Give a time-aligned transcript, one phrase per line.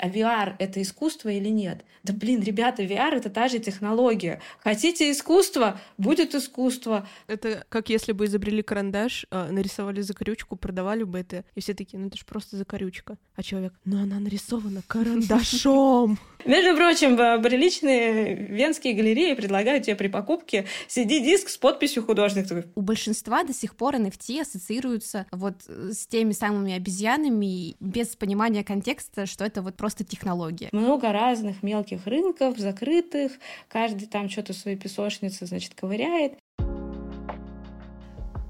[0.00, 1.84] А VR— это искусство или нет?
[2.02, 4.40] Да блин, ребята, VR— это та же технология.
[4.60, 5.80] Хотите искусство?
[5.96, 7.06] Будет искусство.
[7.26, 11.98] Это как если бы изобрели карандаш, а, нарисовали закорючку, продавали бы это, и все такие,
[11.98, 13.18] ну это же просто закорючка.
[13.34, 16.18] А человек, ну она нарисована карандашом.
[16.44, 22.64] Между прочим, приличные венские галереи предлагают тебе при покупке CD-диск с подписью художника.
[22.74, 29.26] У большинства до сих пор NFT ассоциируются вот с теми самыми обезьянами без понимания контекста,
[29.26, 30.68] что это вот просто технология.
[30.72, 33.32] Много разных мелких рынков, закрытых,
[33.68, 36.34] каждый там что-то свои песочницы, значит, ковыряет.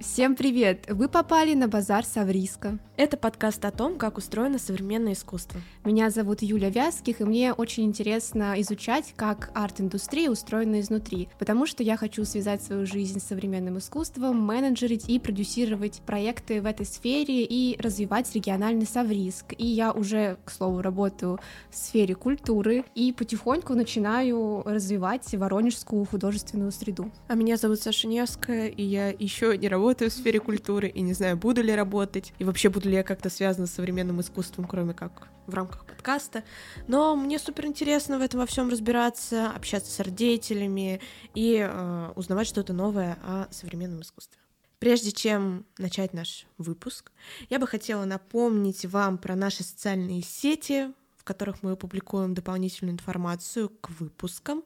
[0.01, 0.87] Всем привет!
[0.89, 2.79] Вы попали на базар Савриска.
[2.97, 5.61] Это подкаст о том, как устроено современное искусство.
[5.85, 11.83] Меня зовут Юля Вязких, и мне очень интересно изучать, как арт-индустрия устроена изнутри, потому что
[11.83, 17.45] я хочу связать свою жизнь с современным искусством, менеджерить и продюсировать проекты в этой сфере
[17.45, 19.53] и развивать региональный Савриск.
[19.59, 21.41] И я уже, к слову, работаю
[21.71, 27.11] в сфере культуры и потихоньку начинаю развивать воронежскую художественную среду.
[27.27, 31.01] А меня зовут Саша Невская, и я еще не работаю работаю в сфере культуры и
[31.01, 34.67] не знаю, буду ли работать, и вообще буду ли я как-то связана с современным искусством,
[34.67, 36.45] кроме как в рамках подкаста.
[36.89, 41.01] Но мне супер интересно в этом во всем разбираться, общаться с родителями
[41.35, 44.39] и э, узнавать что-то новое о современном искусстве.
[44.79, 47.11] Прежде чем начать наш выпуск,
[47.49, 50.93] я бы хотела напомнить вам про наши социальные сети,
[51.29, 54.63] которых мы публикуем дополнительную информацию к выпускам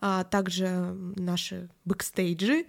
[0.00, 0.66] а также
[1.16, 2.64] наши бэкстейджи,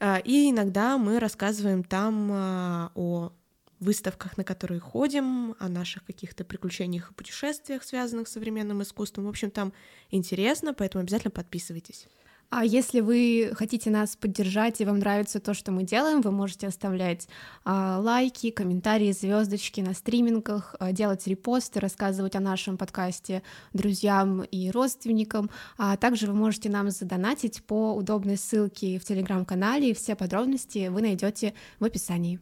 [0.00, 3.32] а, и иногда мы рассказываем там а, о
[3.80, 9.24] выставках, на которые ходим, о наших каких-то приключениях и путешествиях, связанных с современным искусством.
[9.24, 9.72] В общем, там
[10.10, 12.06] интересно, поэтому обязательно подписывайтесь.
[12.50, 16.66] А если вы хотите нас поддержать и вам нравится то, что мы делаем, вы можете
[16.66, 17.28] оставлять
[17.64, 23.42] а, лайки, комментарии, звездочки на стримингах, а, делать репосты, рассказывать о нашем подкасте
[23.72, 25.50] друзьям и родственникам.
[25.76, 29.94] А также вы можете нам задонатить по удобной ссылке в телеграм-канале.
[29.94, 32.38] Все подробности вы найдете в описании.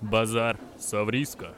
[0.00, 1.54] Базар Савриска.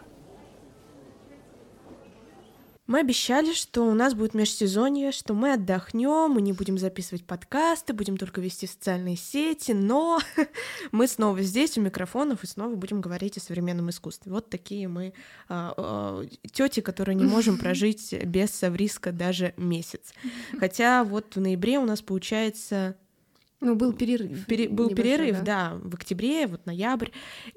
[2.93, 7.95] Мы обещали, что у нас будет межсезонье, что мы отдохнем, мы не будем записывать подкасты,
[7.95, 10.21] будем только вести социальные сети, но
[10.93, 14.31] мы снова здесь у микрофонов и снова будем говорить о современном искусстве.
[14.31, 15.15] Вот такие мы
[15.49, 20.13] а, а, тети, которые не можем прожить без Савриска даже месяц.
[20.61, 22.95] Хотя вот в ноябре у нас получается
[23.61, 24.45] ну, был перерыв.
[24.45, 25.71] Пере, был перерыв, да.
[25.71, 27.09] да, в октябре, вот ноябрь.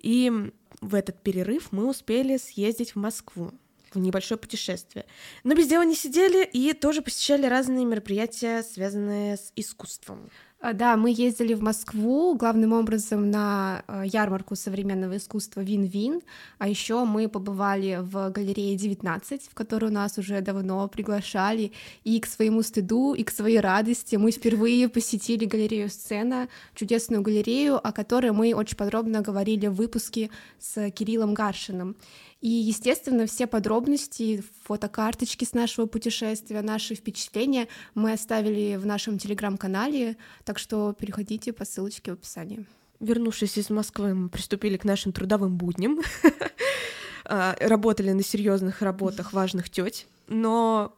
[0.02, 0.32] И
[0.80, 3.52] в этот перерыв мы успели съездить в Москву
[3.96, 5.06] в небольшое путешествие.
[5.44, 10.30] Но без дела не сидели и тоже посещали разные мероприятия, связанные с искусством.
[10.66, 16.22] А, да, мы ездили в Москву главным образом на а, ярмарку современного искусства Вин-Вин,
[16.58, 21.72] а еще мы побывали в галерее 19, в которую нас уже давно приглашали,
[22.04, 27.76] и к своему стыду, и к своей радости мы впервые посетили галерею «Сцена», чудесную галерею,
[27.76, 31.96] о которой мы очень подробно говорили в выпуске с Кириллом Гаршиным.
[32.42, 40.18] И, естественно, все подробности, фотокарточки с нашего путешествия, наши впечатления мы оставили в нашем телеграм-канале,
[40.44, 42.66] так что переходите по ссылочке в описании.
[43.00, 46.00] Вернувшись из Москвы, мы приступили к нашим трудовым будням.
[47.28, 50.96] А, работали на серьезных работах важных теть, но,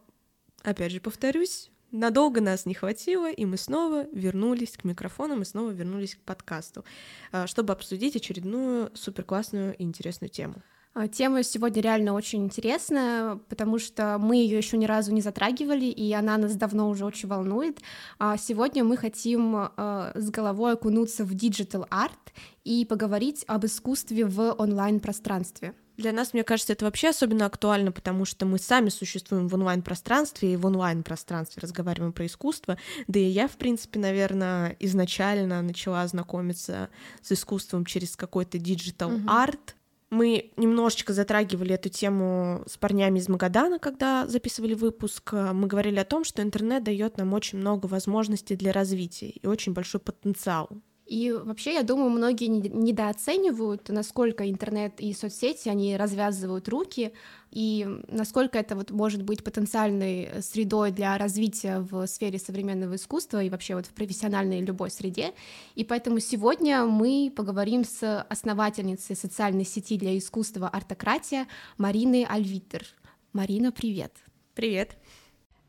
[0.61, 5.71] опять же, повторюсь, надолго нас не хватило, и мы снова вернулись к микрофонам и снова
[5.71, 6.83] вернулись к подкасту,
[7.31, 10.55] а, чтобы обсудить очередную суперклассную и интересную тему.
[10.99, 15.85] А, тема сегодня реально очень интересная, потому что мы ее еще ни разу не затрагивали,
[15.85, 17.81] и она нас давно уже очень волнует.
[18.17, 24.25] А сегодня мы хотим а, с головой окунуться в digital art и поговорить об искусстве
[24.25, 25.75] в онлайн-пространстве.
[25.97, 30.53] Для нас, мне кажется, это вообще особенно актуально, потому что мы сами существуем в онлайн-пространстве,
[30.53, 32.75] и в онлайн-пространстве разговариваем про искусство.
[33.07, 36.89] Да и я, в принципе, наверное, изначально начала знакомиться
[37.21, 39.75] с искусством через какой-то digital art,
[40.09, 45.33] мы немножечко затрагивали эту тему с парнями из Магадана, когда записывали выпуск.
[45.33, 49.73] Мы говорили о том, что интернет дает нам очень много возможностей для развития и очень
[49.73, 50.69] большой потенциал.
[51.07, 57.13] И вообще, я думаю, многие недооценивают, насколько интернет и соцсети, они развязывают руки,
[57.49, 63.49] и насколько это вот может быть потенциальной средой для развития в сфере современного искусства и
[63.49, 65.33] вообще вот в профессиональной любой среде.
[65.75, 72.85] И поэтому сегодня мы поговорим с основательницей социальной сети для искусства «Артократия» Мариной Альвитер.
[73.31, 74.11] Марина, привет!
[74.55, 74.97] Привет!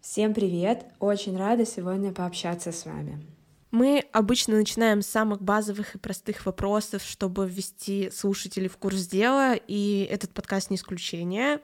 [0.00, 0.86] Всем привет!
[0.98, 3.37] Очень рада сегодня пообщаться с вами.
[3.70, 9.54] Мы обычно начинаем с самых базовых и простых вопросов, чтобы ввести слушателей в курс дела,
[9.54, 11.60] и этот подкаст не исключение.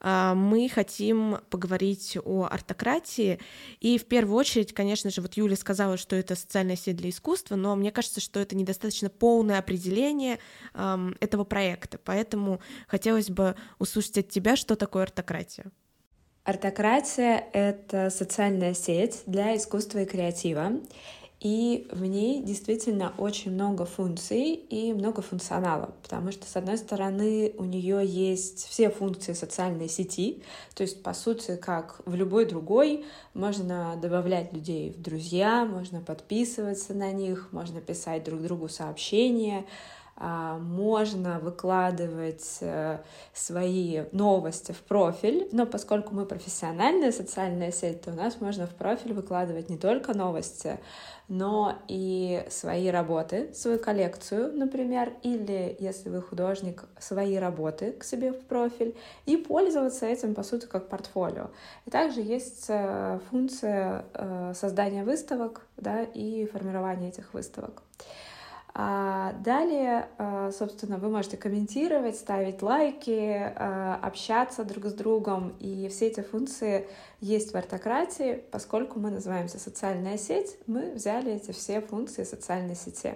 [0.00, 3.38] А, мы хотим поговорить о артократии,
[3.78, 7.54] и в первую очередь, конечно же, вот Юля сказала, что это социальная сеть для искусства,
[7.54, 10.40] но мне кажется, что это недостаточно полное определение
[10.74, 15.66] этого проекта, поэтому хотелось бы услышать от тебя, что такое артократия.
[16.44, 20.72] Артократия— это социальная сеть для искусства и креатива.
[21.44, 27.52] И в ней действительно очень много функций и много функционала, потому что, с одной стороны,
[27.58, 30.42] у нее есть все функции социальной сети,
[30.74, 33.04] то есть, по сути, как в любой другой,
[33.34, 39.66] можно добавлять людей в друзья, можно подписываться на них, можно писать друг другу сообщения,
[40.16, 42.98] можно выкладывать э,
[43.32, 48.74] свои новости в профиль, но поскольку мы профессиональная социальная сеть, то у нас можно в
[48.74, 50.78] профиль выкладывать не только новости,
[51.26, 58.32] но и свои работы, свою коллекцию, например, или, если вы художник, свои работы к себе
[58.32, 58.94] в профиль,
[59.26, 61.50] и пользоваться этим, по сути, как портфолио.
[61.86, 67.82] И также есть э, функция э, создания выставок да, и формирования этих выставок.
[68.76, 75.54] А далее, а, собственно, вы можете комментировать, ставить лайки, а, общаться друг с другом.
[75.60, 76.88] И все эти функции
[77.20, 78.42] есть в артократии.
[78.50, 83.14] Поскольку мы называемся социальная сеть, мы взяли эти все функции социальной сети.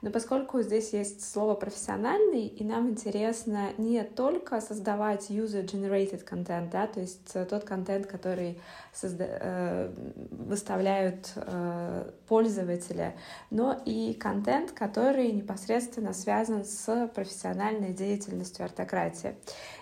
[0.00, 6.86] Но поскольку здесь есть слово профессиональный, и нам интересно не только создавать user-generated контент, да,
[6.86, 8.60] то есть э, тот контент, который
[8.94, 9.92] созда- э,
[10.30, 13.14] выставляют э, пользователи,
[13.50, 19.34] но и контент, который непосредственно связан с профессиональной деятельностью артократии.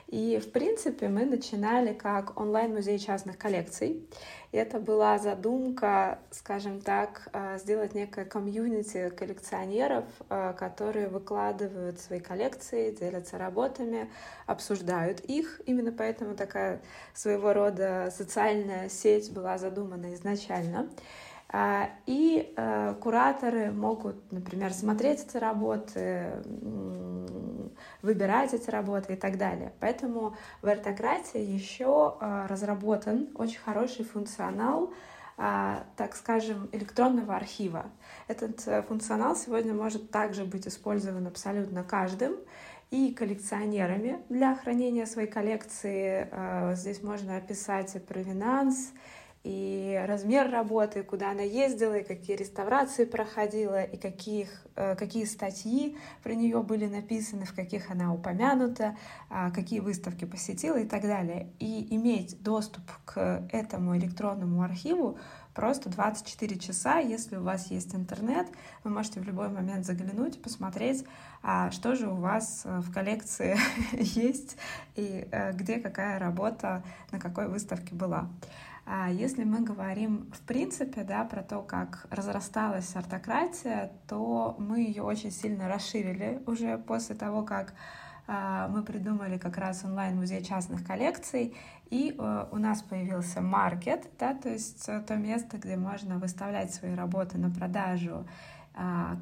[0.09, 4.09] И, в принципе, мы начинали как онлайн-музей частных коллекций.
[4.53, 12.21] И это была задумка, скажем так, э, сделать некое комьюнити коллекционеров, э, которые выкладывают свои
[12.21, 14.09] коллекции, делятся работами,
[14.47, 15.61] обсуждают их.
[15.67, 16.81] Именно поэтому такая
[17.13, 20.89] своего рода социальная сеть была задумана изначально.
[21.49, 26.43] А, и э, кураторы могут, например, смотреть эти работы,
[28.03, 29.73] выбирать эти работы и так далее.
[29.79, 34.93] Поэтому в артократии еще э, разработан очень хороший функционал,
[35.39, 37.87] а, так скажем, электронного архива.
[38.27, 42.35] Этот э, функционал сегодня может также быть использован абсолютно каждым
[42.91, 46.29] и коллекционерами для хранения своей коллекции.
[46.75, 48.93] Здесь можно описать и провинанс,
[49.47, 55.97] и размер работы, куда она ездила, и какие реставрации проходила, и каких, э, какие статьи
[56.25, 58.97] про нее были написаны, в каких она упомянута,
[59.31, 61.53] а, какие выставки посетила и так далее.
[61.61, 65.17] И иметь доступ к этому электронному архиву
[65.55, 68.49] просто 24 часа, если у вас есть интернет,
[68.83, 71.05] вы можете в любой момент заглянуть, посмотреть,
[71.45, 73.57] а что же у вас э, в коллекции
[73.93, 74.57] есть
[74.97, 76.83] и э, где какая работа
[77.13, 78.29] на какой выставке была.
[78.89, 85.03] А если мы говорим в принципе да, про то, как разрасталась артократия, то мы ее
[85.03, 87.75] очень сильно расширили уже после того, как
[88.29, 91.57] а, мы придумали как раз онлайн-музей частных коллекций,
[91.91, 96.75] и э, у нас появился маркет, да, то есть э, то место, где можно выставлять
[96.75, 98.27] свои работы на продажу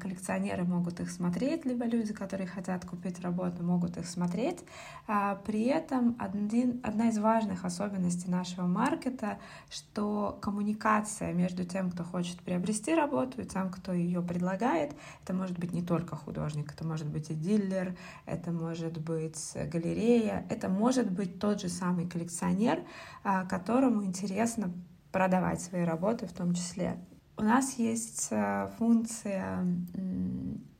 [0.01, 4.59] коллекционеры могут их смотреть, либо люди, которые хотят купить работу, могут их смотреть.
[5.07, 9.37] А, при этом один, одна из важных особенностей нашего маркета,
[9.69, 14.93] что коммуникация между тем, кто хочет приобрести работу, и тем, кто ее предлагает,
[15.23, 17.95] это может быть не только художник, это может быть и дилер,
[18.25, 22.83] это может быть галерея, это может быть тот же самый коллекционер,
[23.23, 24.73] а, которому интересно
[25.13, 26.97] продавать свои работы в том числе.
[27.37, 29.65] У нас есть э, функция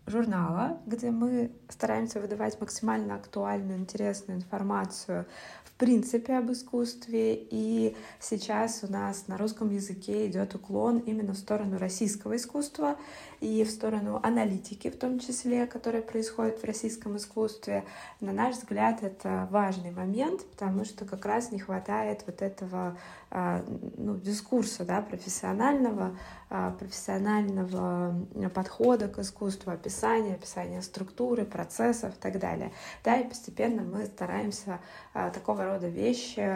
[0.08, 5.26] журнала, где мы стараемся выдавать максимально актуальную, интересную информацию
[5.64, 7.36] в принципе об искусстве.
[7.36, 12.98] И сейчас у нас на русском языке идет уклон именно в сторону российского искусства
[13.46, 17.86] и в сторону аналитики, в том числе, которая происходит в российском искусстве.
[18.20, 22.98] На наш взгляд, это важный момент, потому что как раз не хватает вот этого
[23.30, 23.64] а,
[23.98, 26.18] ну, дискурса да, профессионального,
[26.50, 28.16] а, профессионального
[28.50, 32.72] подхода к искусству, описания, описания структуры, процессов и так далее.
[33.04, 34.80] Да, и постепенно мы стараемся
[35.14, 36.52] а, такого рода вещи,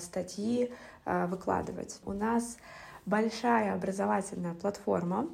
[0.00, 0.72] статьи
[1.04, 2.00] выкладывать.
[2.06, 2.56] У нас
[3.04, 5.28] большая образовательная платформа.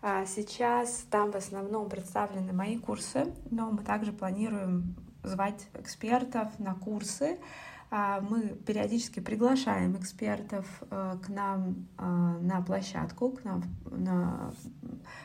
[0.00, 7.38] Сейчас там в основном представлены мои курсы, но мы также планируем звать экспертов на курсы,
[7.90, 14.52] а, мы периодически приглашаем экспертов э, к нам э, на площадку, к нам на,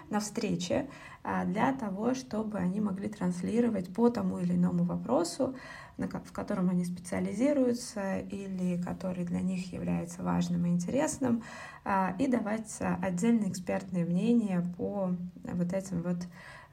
[0.10, 0.89] на встречи
[1.24, 5.56] а, для того, чтобы они могли транслировать по тому или иному вопросу,
[5.97, 11.43] в котором они специализируются или который для них является важным и интересным,
[11.85, 16.17] а, и давать отдельные экспертные мнения по вот этим вот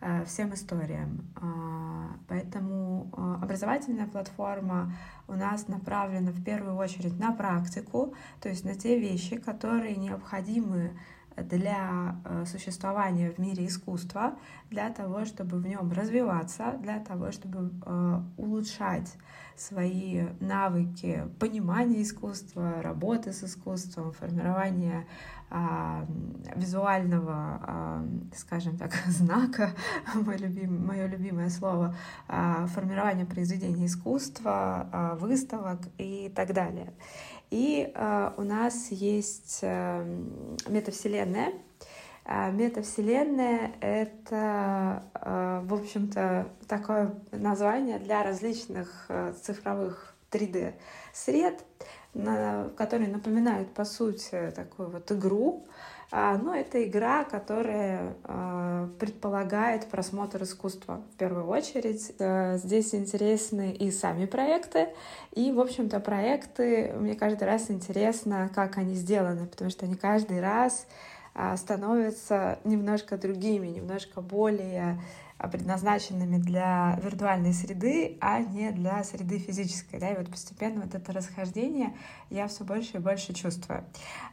[0.03, 1.31] Э, всем историям.
[1.37, 3.11] А, поэтому
[3.43, 4.95] образовательная платформа
[5.29, 10.99] у нас направлена в первую очередь на практику, то есть на те вещи, которые необходимы
[11.43, 14.35] для э, существования в мире искусства,
[14.71, 17.71] для того, чтобы в нем развиваться, для того, чтобы
[18.37, 19.17] улучшать
[19.57, 25.07] свои навыки понимания искусства, работы с искусством, формирования
[25.51, 26.07] а,
[26.55, 28.05] визуального, а,
[28.35, 29.73] скажем так, знака,
[30.15, 31.95] мое, любим, мое любимое слово,
[32.29, 36.93] а, формирование произведений искусства, выставок и так далее.
[37.51, 40.05] И а, у нас есть а,
[40.69, 41.53] метавселенная.
[42.25, 51.65] А, метавселенная— это, а, в общем-то, такое название для различных а, цифровых 3D-сред,
[52.77, 55.71] которые напоминают, по сути, такую вот игру, а,
[56.13, 62.13] но это игра, которая а, предполагает просмотр искусства в первую очередь.
[62.19, 64.89] Э, здесь интересны и сами проекты,
[65.33, 70.41] и, в общем-то, проекты, мне каждый раз интересно, как они сделаны, потому что они каждый
[70.41, 70.87] раз
[71.35, 74.99] а, становятся немножко другими, немножко более а,
[75.49, 79.99] предназначенными для виртуальной среды, а не для среды физической.
[79.99, 80.11] Да?
[80.11, 81.95] И вот постепенно вот это расхождение
[82.31, 83.85] я все больше и больше чувствую.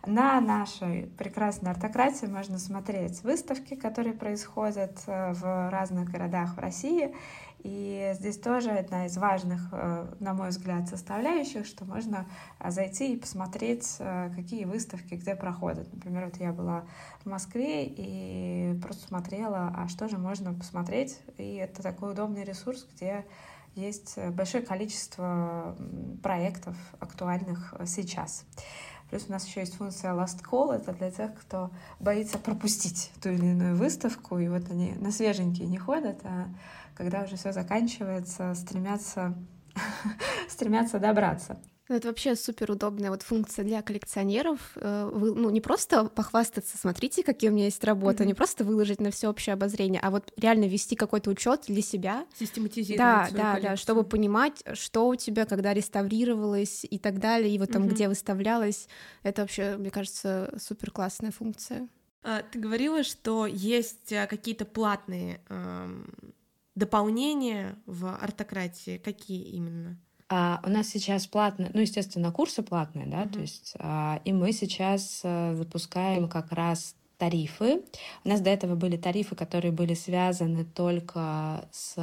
[0.06, 7.14] На нашей прекрасной артократии можно смотреть выставки, которые происходят э, в разных городах в России,
[7.68, 12.26] и здесь тоже одна из важных, э, на мой взгляд, составляющих, что можно
[12.60, 15.92] э, зайти и посмотреть, э, какие выставки где проходят.
[15.94, 16.86] Например, вот я была
[17.26, 21.20] в Москве и просто смотрела, а что же можно посмотреть.
[21.38, 23.26] И это такой удобный ресурс, где
[23.76, 25.76] есть большое количество
[26.24, 28.46] проектов актуальных сейчас.
[29.10, 31.70] Плюс у нас еще есть функция Last Call, это для тех, кто
[32.00, 36.48] боится пропустить ту или иную выставку, и вот они на свеженькие не ходят, а
[36.98, 39.36] когда уже все заканчивается, стремятся,
[40.50, 41.60] стремятся добраться.
[41.90, 44.60] Ну, это вообще супер удобная вот функция для коллекционеров.
[44.76, 48.28] Э, вы, ну, не просто похвастаться, смотрите, какие у меня есть работы, mm-hmm.
[48.28, 52.26] не просто выложить на всеобщее обозрение, а вот реально вести какой-то учет для себя.
[52.38, 52.98] Систематизировать.
[52.98, 53.72] Да, да, коллекцию.
[53.72, 57.94] да, чтобы понимать, что у тебя, когда реставрировалось и так далее, и вот там, mm-hmm.
[57.94, 58.90] где выставлялось.
[59.24, 61.88] Это вообще, мне кажется, супер классная функция.
[62.22, 66.14] А, ты говорила, что есть а, какие-то платные эм,
[66.78, 68.98] дополнения в артократии?
[68.98, 69.98] Какие именно?
[70.30, 73.34] А, у нас сейчас платные, ну, естественно, курсы платные, да, mm-hmm.
[73.34, 77.82] то есть, а, и мы сейчас а, запускаем как раз тарифы.
[78.24, 81.96] У нас до этого были тарифы, которые были связаны только с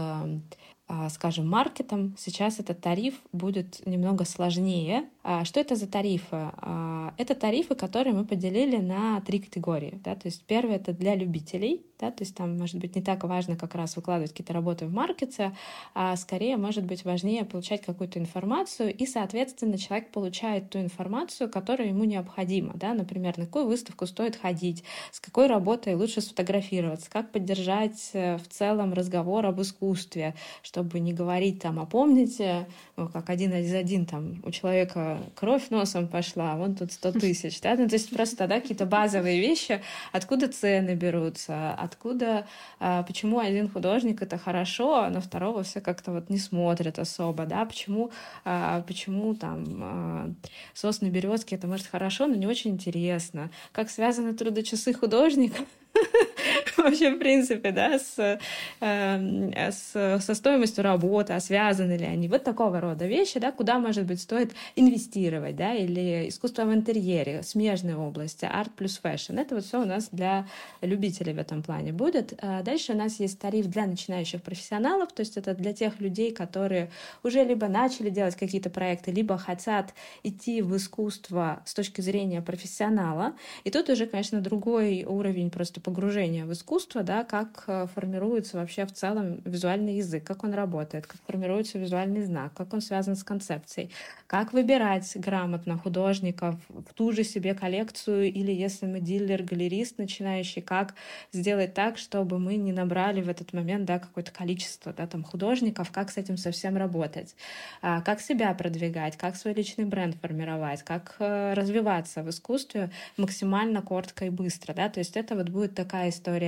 [0.87, 5.09] а, скажем, маркетом, сейчас этот тариф будет немного сложнее.
[5.27, 6.27] А, что это за тарифы?
[6.33, 9.99] А, это тарифы, которые мы поделили на три категории.
[10.05, 10.15] Да?
[10.15, 12.11] То есть первое— это для любителей, да?
[12.11, 15.57] то есть там, может быть, не так важно как раз выкладывать какие-то работы в маркете,
[15.95, 21.89] а скорее, может быть, важнее получать какую-то информацию, и, соответственно, человек получает ту информацию, которая
[21.89, 22.75] ему необходима.
[22.75, 22.93] Да?
[22.93, 28.47] Например, на какую выставку стоит ходить, с какой работой лучше сфотографироваться, как поддержать э, в
[28.49, 32.67] целом разговор об искусстве, чтобы не говорить там, а помните,
[32.99, 37.13] ну, как один из один там у человека кровь носом пошла, а вон тут 100
[37.13, 42.47] тысяч, да, ну, то есть просто, да, какие-то базовые вещи, откуда цены берутся, откуда,
[42.81, 47.47] а, почему один художник это хорошо, а на второго все как-то вот не смотрят особо,
[47.47, 48.11] да, почему,
[48.45, 50.37] а, почему там
[50.75, 55.65] сосны березки это может хорошо, но не очень интересно, как связаны трудочасы художника
[56.77, 58.39] вообще, в принципе, да, с,
[58.81, 62.29] э, с, со стоимостью работы, а связаны ли они.
[62.29, 67.43] Вот такого рода вещи, да, куда, может быть, стоит инвестировать, да, или искусство в интерьере,
[67.43, 69.39] смежные области, арт плюс fashion.
[69.39, 70.47] Это вот все у нас для
[70.81, 72.35] любителей в этом плане будет.
[72.41, 76.33] А дальше у нас есть тариф для начинающих профессионалов, то есть это для тех людей,
[76.33, 76.91] которые
[77.23, 83.35] уже либо начали делать какие-то проекты, либо хотят идти в искусство с точки зрения профессионала.
[83.65, 88.87] И тут уже, конечно, другой уровень просто погружения в искусства, да, как э, формируется вообще
[88.87, 93.23] в целом визуальный язык, как он работает, как формируется визуальный знак, как он связан с
[93.23, 93.91] концепцией,
[94.27, 100.95] как выбирать грамотно художников в ту же себе коллекцию, или если мы дилер-галерист начинающий, как
[101.33, 105.91] сделать так, чтобы мы не набрали в этот момент да, какое-то количество да, там, художников,
[105.91, 107.37] как с этим совсем работать,
[107.83, 113.83] а, как себя продвигать, как свой личный бренд формировать, как э, развиваться в искусстве максимально
[113.83, 114.75] коротко и быстро.
[114.75, 114.89] Да?
[114.89, 116.44] То есть это вот будет такая история.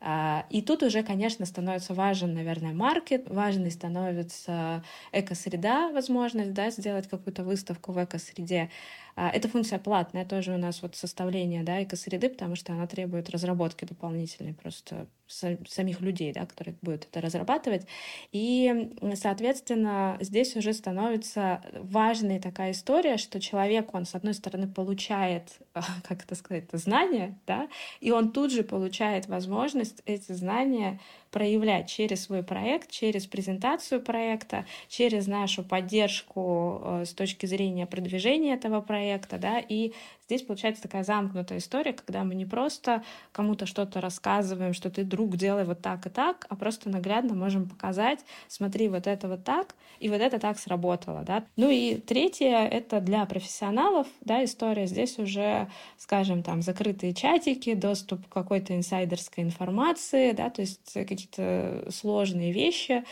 [0.00, 7.08] А, и тут уже, конечно, становится важен, наверное, маркет, важной становится экосреда, возможность да, сделать
[7.08, 8.70] какую-то выставку в экосреде.
[9.16, 13.30] А, эта функция платная тоже у нас вот составление да, экосреды, потому что она требует
[13.30, 17.86] разработки дополнительной просто самих людей, да, которые будут это разрабатывать.
[18.30, 25.58] И, соответственно, здесь уже становится важной такая история, что человек, он, с одной стороны, получает,
[26.04, 27.68] как это сказать, знания, да,
[28.00, 34.66] и он тут же получает возможность эти знания проявлять через свой проект, через презентацию проекта,
[34.88, 39.92] через нашу поддержку э, с точки зрения продвижения этого проекта, да, и
[40.26, 45.36] Здесь получается такая замкнутая история, когда мы не просто кому-то что-то рассказываем, что ты, друг,
[45.36, 49.76] делай вот так и так, а просто наглядно можем показать, смотри, вот это вот так,
[50.00, 51.44] и вот это так сработало, да.
[51.56, 54.86] Ну и третье— это для профессионалов, да, история.
[54.86, 61.86] Здесь уже, скажем, там, закрытые чатики, доступ к какой-то инсайдерской информации, да, то есть какие-то
[61.90, 63.04] сложные вещи,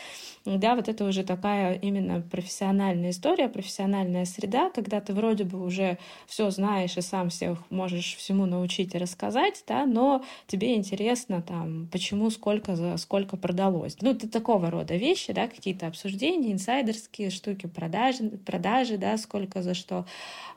[0.43, 5.97] да, вот это уже такая именно профессиональная история, профессиональная среда, когда ты вроде бы уже
[6.27, 11.87] все знаешь и сам всех можешь всему научить и рассказать, да, но тебе интересно там,
[11.91, 13.97] почему, сколько за сколько продалось.
[14.01, 19.73] Ну, это такого рода вещи, да, какие-то обсуждения, инсайдерские штуки, продажи, продажи, да, сколько за
[19.73, 20.05] что,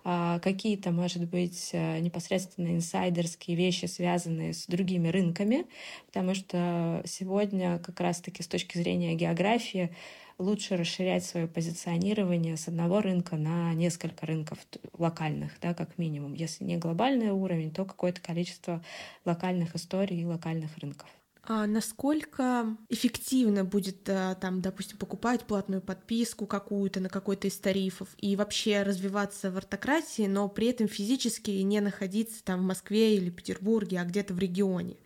[0.05, 5.67] а, какие-то, может быть, э, непосредственно инсайдерские вещи, связанные с другими рынками,
[6.07, 9.91] потому что сегодня как раз-таки с точки зрения географии
[10.39, 14.59] лучше расширять свое позиционирование с одного рынка на несколько рынков
[14.97, 16.35] локальных, да, как минимум.
[16.35, 18.83] Если не глобальный уровень, то какое-то количество
[19.25, 21.09] локальных историй и локальных рынков.
[21.51, 28.09] А насколько эффективно будет э, там, допустим, покупать платную подписку какую-то на какой-то из тарифов
[28.19, 33.31] и вообще развиваться в артократии, но при этом физически не находиться там в Москве или
[33.31, 34.99] Петербурге, а где-то в регионе?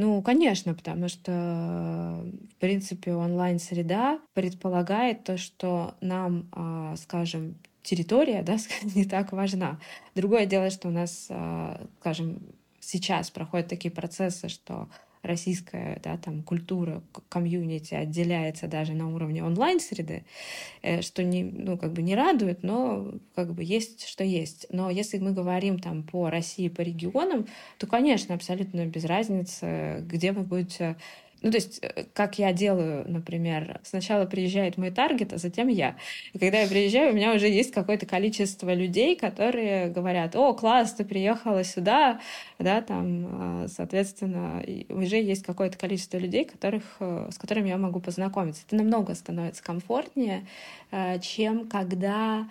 [0.00, 8.58] Ну, конечно, потому что, в принципе, онлайн-среда предполагает то, что нам, а, скажем, территория, да,
[8.94, 9.80] не так важна.
[10.14, 12.38] Другое дело, что у нас, а, скажем,
[12.78, 14.88] сейчас проходят такие процессы, что
[15.22, 20.24] российская да, там, культура, комьюнити отделяется даже на уровне онлайн-среды,
[20.82, 24.66] э, что не, ну, как бы не радует, но как бы есть, что есть.
[24.70, 27.46] Но если мы говорим там по России, по регионам,
[27.78, 30.96] то, конечно, абсолютно без разницы, где вы будете
[31.42, 35.96] ну, то есть, э, как я делаю, например, сначала приезжает мой таргет, а затем я.
[36.32, 40.94] И когда я приезжаю, у меня уже есть какое-то количество людей, которые говорят, о, класс,
[40.94, 42.20] ты приехала сюда,
[42.58, 48.00] да, там, а, соответственно, уже есть какое-то количество людей, которых, э, с которыми я могу
[48.00, 48.62] познакомиться.
[48.66, 50.46] Это намного становится комфортнее,
[50.90, 52.48] э, чем когда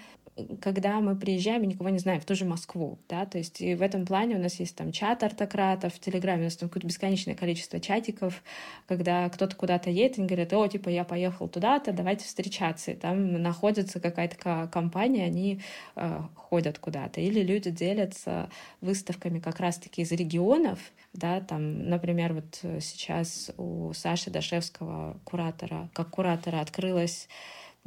[0.61, 3.75] когда мы приезжаем и никого не знаем, в ту же Москву, да, то есть и
[3.75, 6.87] в этом плане у нас есть там чат артократов, в Телеграме у нас там какое-то
[6.87, 8.43] бесконечное количество чатиков,
[8.87, 13.41] когда кто-то куда-то едет, и говорят, о, типа, я поехал туда-то, давайте встречаться, и там
[13.41, 15.61] находится какая-то компания, они
[15.95, 18.49] э, ходят куда-то, или люди делятся
[18.81, 20.79] выставками как раз-таки из регионов,
[21.13, 27.27] да, там, например, вот сейчас у Саши Дашевского, куратора, как куратора открылась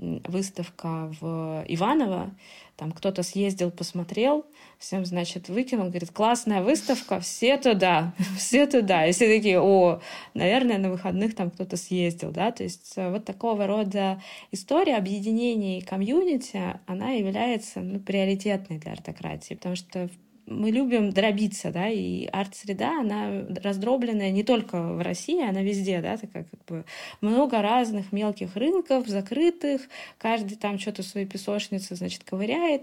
[0.00, 2.30] выставка в Иваново,
[2.76, 4.46] там кто-то съездил, посмотрел,
[4.78, 9.06] всем, значит, выкинул, говорит, классная выставка, все туда, все туда.
[9.06, 10.00] И все такие, о,
[10.32, 15.78] наверное, на выходных там кто-то съездил, да, то есть э, вот такого рода история объединения
[15.78, 20.08] и комьюнити, она является ну, приоритетной для артократии, потому что
[20.50, 26.16] мы любим дробиться, да, и арт-среда, она раздробленная не только в России, она везде, да,
[26.16, 26.84] такая как бы
[27.20, 29.82] много разных мелких рынков, закрытых,
[30.18, 32.82] каждый там что-то свои песочницы, значит, ковыряет,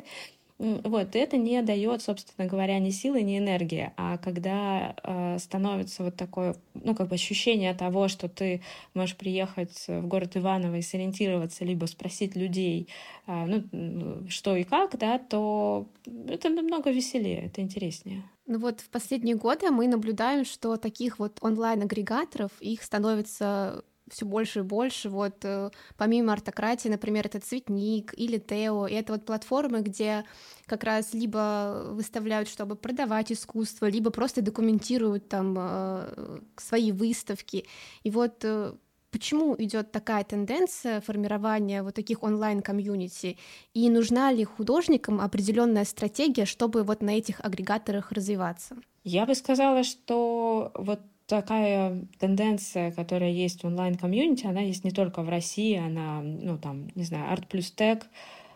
[0.60, 3.92] вот, это не дает, собственно говоря, ни силы, ни энергии.
[3.96, 8.62] А когда э, становится вот такое, ну, как бы ощущение того, что ты
[8.96, 12.88] можешь приехать в город Иваново и сориентироваться, либо спросить людей,
[13.28, 15.88] э, ну, что и как, да, то
[16.28, 18.24] это намного веселее, это интереснее.
[18.48, 24.60] Ну вот в последние годы мы наблюдаем, что таких вот онлайн-агрегаторов, их становится все больше
[24.60, 25.10] и больше.
[25.10, 30.24] Вот э, помимо артократии, например, это Цветник или Тео, и это вот платформы, где
[30.66, 37.66] как раз либо выставляют, чтобы продавать искусство, либо просто документируют там э, свои выставки.
[38.04, 38.74] И вот э,
[39.12, 43.38] почему идет такая тенденция формирования вот таких онлайн-комьюнити,
[43.74, 48.78] и нужна ли художникам определенная стратегия, чтобы вот на этих агрегаторах развиваться?
[49.04, 55.22] Я бы сказала, что вот такая тенденция, которая есть в онлайн-комьюнити, она есть не только
[55.22, 57.96] в России, она, ну, там, не знаю, Art плюс э,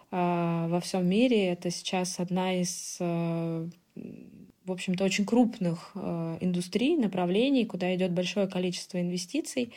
[0.09, 1.47] во всем мире.
[1.49, 3.69] Это сейчас одна из, э,
[4.65, 9.73] в общем-то, очень крупных э, индустрий, направлений, куда идет большое количество инвестиций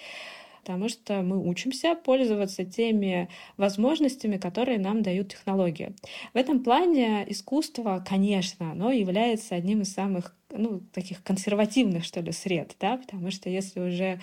[0.65, 3.29] потому что мы учимся пользоваться теми
[3.59, 5.95] возможностями, которые нам дают технологии.
[6.33, 12.33] В этом плане искусство, конечно, оно является одним из самых ну, таких консервативных, что ли,
[12.33, 14.21] сред, да, потому что если уже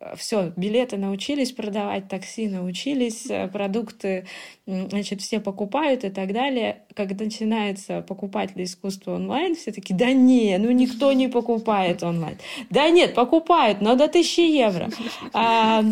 [0.00, 4.26] э, все, билеты научились продавать, такси научились, э, продукты,
[4.66, 6.82] значит, все покупают и так далее.
[6.94, 12.38] Когда начинается покупатель искусства онлайн, все таки да не, ну никто не покупает онлайн.
[12.70, 14.90] Да нет, покупают, но до тысячи евро.
[15.32, 15.84] А,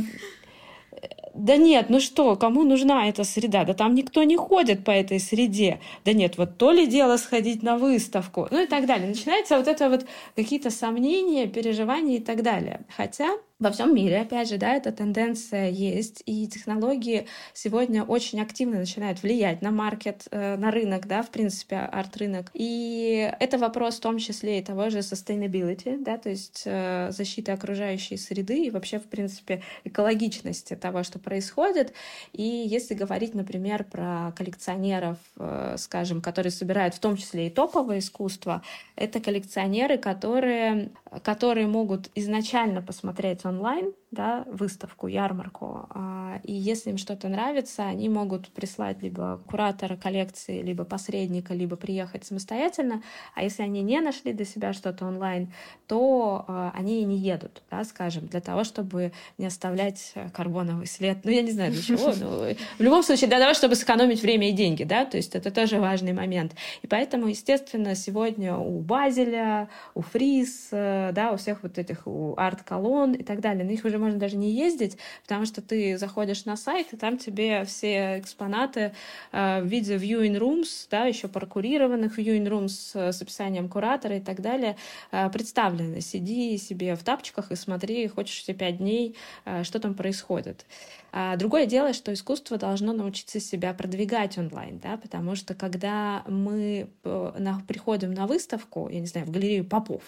[1.34, 3.64] да нет, ну что, кому нужна эта среда?
[3.64, 5.80] Да там никто не ходит по этой среде.
[6.04, 9.08] Да нет, вот то ли дело сходить на выставку, ну и так далее.
[9.08, 10.04] Начинается вот это вот
[10.36, 12.82] какие-то сомнения, переживания и так далее.
[12.94, 13.30] Хотя
[13.62, 19.22] во всем мире, опять же, да, эта тенденция есть, и технологии сегодня очень активно начинают
[19.22, 22.50] влиять на маркет, э, на рынок, да, в принципе, арт-рынок.
[22.54, 27.52] И это вопрос в том числе и того же sustainability, да, то есть э, защиты
[27.52, 31.92] окружающей среды и вообще, в принципе, экологичности того, что происходит.
[32.32, 38.00] И если говорить, например, про коллекционеров, э, скажем, которые собирают в том числе и топовое
[38.00, 38.62] искусство,
[38.96, 40.90] это коллекционеры, которые,
[41.22, 45.86] которые могут изначально посмотреть онлайн, да, выставку, ярмарку.
[45.90, 51.76] А, и если им что-то нравится, они могут прислать либо куратора коллекции, либо посредника, либо
[51.76, 53.02] приехать самостоятельно.
[53.34, 55.50] А если они не нашли для себя что-то онлайн,
[55.86, 61.24] то а, они и не едут, да, скажем, для того, чтобы не оставлять карбоновый след.
[61.24, 64.50] Ну, я не знаю для чего, но в любом случае для того, чтобы сэкономить время
[64.50, 66.54] и деньги, да, то есть это тоже важный момент.
[66.82, 72.34] И поэтому, естественно, сегодня у Базеля, у Фриз, э, да, у всех вот этих, у
[72.36, 73.64] арт-колонн и так далее.
[73.64, 77.18] На них уже можно даже не ездить, потому что ты заходишь на сайт, и там
[77.18, 78.92] тебе все экспонаты
[79.32, 84.40] э, в виде viewing rooms, да, еще прокурированных viewing rooms с описанием куратора и так
[84.40, 84.76] далее
[85.10, 86.00] э, представлены.
[86.00, 90.66] Сиди себе в тапчиках и смотри, хочешь все пять дней, э, что там происходит.
[91.14, 96.88] А другое дело, что искусство должно научиться себя продвигать онлайн, да, потому что когда мы
[97.04, 100.02] э, приходим на выставку, я не знаю, в галерею Попов,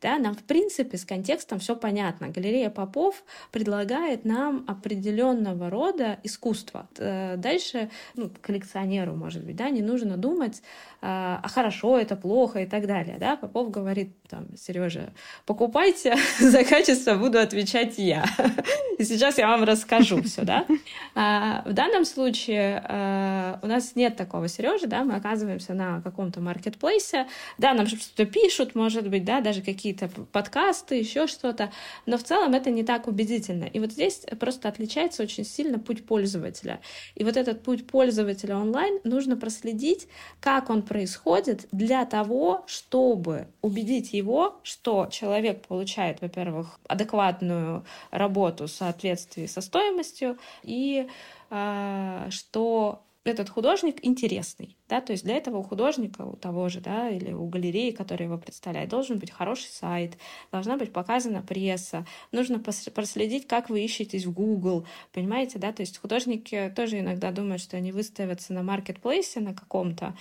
[0.00, 2.28] да, нам в принципе с контекстом все понятно.
[2.28, 6.88] Галерея Попов предлагает нам определенного рода искусство.
[6.98, 10.62] Э, дальше ну, коллекционеру, может быть, да, не нужно думать,
[11.06, 13.36] а, а хорошо, это плохо и так далее, да.
[13.36, 15.12] Попов говорит, там, Сережа,
[15.46, 18.24] покупайте, за качество буду отвечать я.
[18.98, 20.66] И сейчас я вам расскажу все да.
[21.16, 26.40] А, в данном случае а, у нас нет такого Сережи, да, мы оказываемся на каком-то
[26.40, 31.70] маркетплейсе, да, нам что-то пишут, может быть, да, даже какие-то подкасты, еще что-то,
[32.06, 33.64] но в целом это не так убедительно.
[33.64, 36.80] И вот здесь просто отличается очень сильно путь пользователя.
[37.14, 40.08] И вот этот путь пользователя онлайн нужно проследить,
[40.40, 48.70] как он происходит для того, чтобы убедить его, что человек получает, во-первых, адекватную работу в
[48.70, 51.08] соответствии со стоимостью, и
[51.50, 56.80] э, что этот художник интересный, да, то есть для этого у художника, у того же,
[56.80, 60.18] да, или у галереи, которая его представляет, должен быть хороший сайт,
[60.52, 65.98] должна быть показана пресса, нужно проследить, как вы ищетесь в Google, понимаете, да, то есть
[65.98, 70.14] художники тоже иногда думают, что они выставятся на маркетплейсе на каком-то,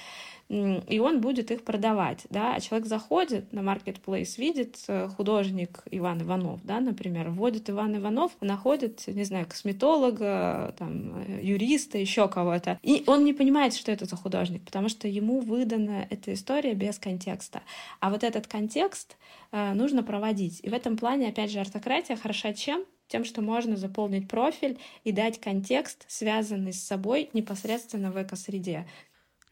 [0.50, 6.22] и он будет их продавать, да, а человек заходит на маркетплейс, видит э, художник Иван
[6.22, 12.78] Иванов, да, например, вводит Иван Иванов, находит, не знаю, косметолога, там, э, юриста, еще кого-то,
[12.84, 17.00] и он не понимает, что это за художник, потому что ему выдана эта история без
[17.00, 17.62] контекста,
[18.00, 19.18] а вот этот контекст
[19.52, 22.84] э, нужно проводить, и в этом плане, опять же, артократия хороша чем?
[23.08, 28.88] тем, что можно заполнить профиль и дать контекст, связанный с собой непосредственно в экосреде.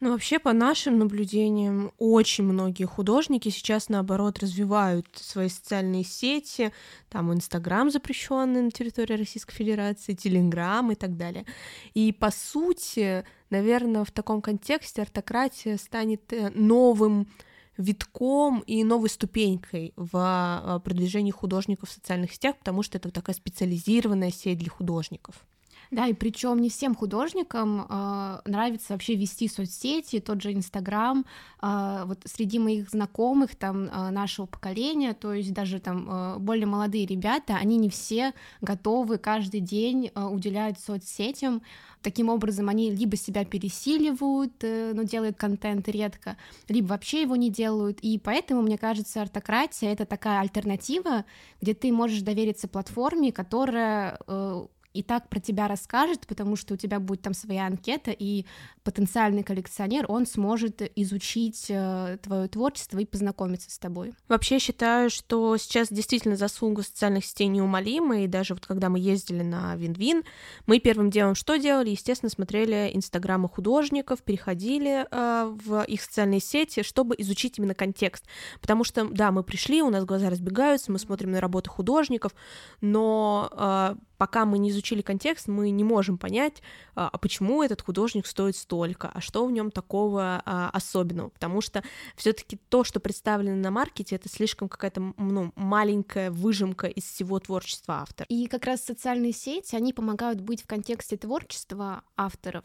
[0.02, 6.72] Ну, вообще, по нашим наблюдениям, очень многие художники сейчас, наоборот, развивают свои социальные сети,
[7.08, 11.46] там Инстаграм запрещенный на территории Российской Федерации, Телеграм и так далее.
[11.94, 17.28] И, по сути, наверное, в таком контексте артократия станет э, новым
[17.76, 23.36] витком и новой ступенькой в а, продвижении художников в социальных сетях, потому что это такая
[23.36, 25.46] специализированная сеть для художников.
[25.92, 31.26] Да, и причем не всем художникам э, нравится вообще вести соцсети, тот же Инстаграм.
[31.60, 36.64] Э, вот среди моих знакомых там э, нашего поколения, то есть даже там э, более
[36.64, 41.60] молодые ребята, они не все готовы каждый день э, уделять соцсетям.
[42.00, 47.50] Таким образом, они либо себя пересиливают, э, но делают контент редко, либо вообще его не
[47.50, 47.98] делают.
[48.00, 51.26] И поэтому, мне кажется, артократия— это такая альтернатива,
[51.60, 56.76] где ты можешь довериться платформе, которая э, и так про тебя расскажет, потому что у
[56.76, 58.44] тебя будет там своя анкета, и
[58.82, 64.12] потенциальный коллекционер, он сможет изучить э, твое творчество и познакомиться с тобой.
[64.28, 69.42] Вообще считаю, что сейчас действительно заслуга социальных сетей неумолима, и даже вот когда мы ездили
[69.42, 70.24] на Вин-Вин,
[70.66, 71.90] мы первым делом что делали?
[71.90, 78.24] Естественно, смотрели инстаграмы художников, переходили э, в их социальные сети, чтобы изучить именно контекст.
[78.60, 82.34] Потому что, да, мы пришли, у нас глаза разбегаются, мы смотрим на работы художников,
[82.80, 86.62] но э, пока мы не изучили контекст, мы не можем понять,
[86.94, 91.60] а, а почему этот художник стоит столько, а что в нем такого а, особенного, потому
[91.60, 91.82] что
[92.16, 98.00] все-таки то, что представлено на маркете, это слишком какая-то ну, маленькая выжимка из всего творчества
[98.02, 98.26] автора.
[98.28, 102.64] И как раз социальные сети, они помогают быть в контексте творчества авторов.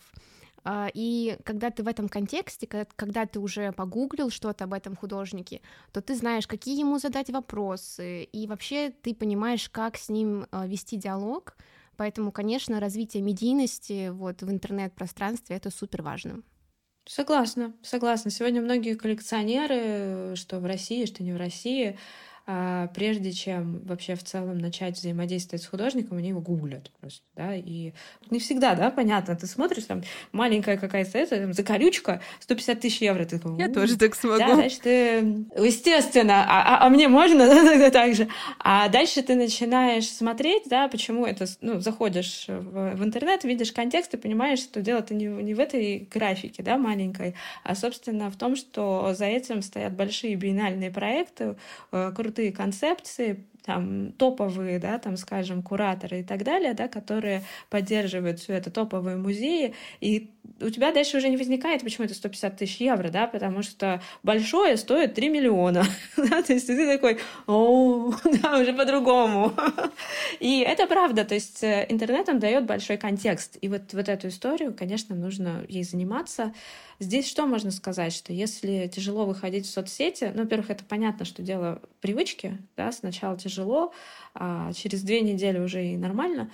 [0.69, 5.62] А, и когда ты в этом контексте, когда ты уже погуглил что-то об этом художнике,
[5.93, 10.67] то ты знаешь, какие ему задать вопросы, и вообще ты понимаешь, как с ним а,
[10.67, 11.56] вести диалог.
[11.97, 16.43] Поэтому, конечно, развитие медийности вот в интернет-пространстве это супер важно.
[17.05, 18.31] Согласна, согласна.
[18.31, 21.97] Сегодня многие коллекционеры, что в России, что не в России,
[22.93, 27.91] прежде чем вообще в целом начать взаимодействовать с художником, они его гуглят просто, да, и
[28.29, 33.25] не всегда, да, понятно, ты смотришь, там, маленькая какая-то это, там, закорючка, 150 тысяч евро,
[33.25, 34.38] ты такой, Я тоже так смогу.
[34.38, 35.17] Да, значит, ты,
[35.57, 38.29] естественно, а, а, а мне можно, да, тогда так же,
[38.60, 44.13] а дальше ты начинаешь смотреть, да, почему это, ну, заходишь в, в интернет, видишь контекст
[44.13, 48.55] и понимаешь, что дело-то не, не в этой графике, да, маленькой, а, собственно, в том,
[48.55, 51.57] что за этим стоят большие биеннальные проекты,
[51.91, 58.39] э, крутые концепции, там топовые, да, там, скажем, кураторы и так далее, да, которые поддерживают
[58.39, 62.77] все это, топовые музеи, и у тебя дальше уже не возникает, почему это 150 тысяч
[62.77, 65.86] евро, да, потому что большое стоит 3 миллиона,
[66.17, 69.53] да, то есть ты такой, о, да, уже по-другому.
[70.39, 74.30] И это правда, то есть э, интернет, он дает большой контекст, и вот, вот эту
[74.30, 76.53] историю, конечно, нужно ей заниматься.
[76.99, 81.43] Здесь что можно сказать, что если тяжело выходить в соцсети, ну, во-первых, это понятно, что
[81.43, 83.57] дело привычки, да, сначала тяжело,
[84.34, 86.52] а через две недели уже и нормально,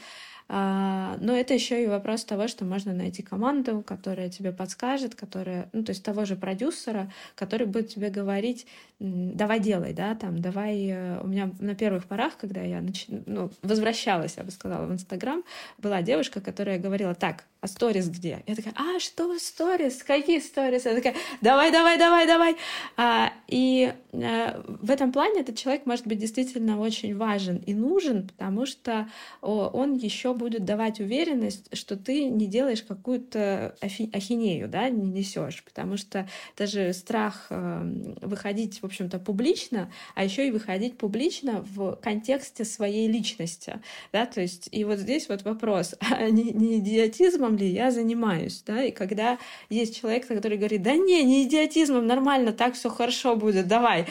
[0.54, 5.84] но это еще и вопрос того, что можно найти команду, которая тебе подскажет, которая, ну,
[5.84, 8.68] то есть того же продюсера, который будет тебе говорить,
[9.04, 10.88] давай делай, да, там, давай...
[10.88, 13.06] Э, у меня на первых порах, когда я нач...
[13.08, 15.44] ну, возвращалась, я бы сказала, в Инстаграм,
[15.78, 18.44] была девушка, которая говорила, так, а сторис где?
[18.48, 20.04] Я такая, а что сторис?
[20.04, 20.86] Какие сторис?
[20.86, 22.56] Я такая, давай, давай, давай, давай.
[22.98, 28.28] А, и а, в этом плане этот человек может быть действительно очень важен и нужен,
[28.28, 29.08] потому что
[29.42, 35.96] он еще будет давать уверенность, что ты не делаешь какую-то ахинею, да, не несешь, потому
[35.96, 36.28] что
[36.58, 37.82] даже страх э,
[38.22, 43.80] выходить, в общем-то, публично, а еще и выходить публично в контексте своей личности,
[44.12, 48.64] да, то есть и вот здесь вот вопрос, а не, не идиотизмом ли я занимаюсь,
[48.68, 49.38] да, и когда
[49.70, 54.08] есть человек, который говорит, да не, не идиотизмом, нормально, так все хорошо будет, давай,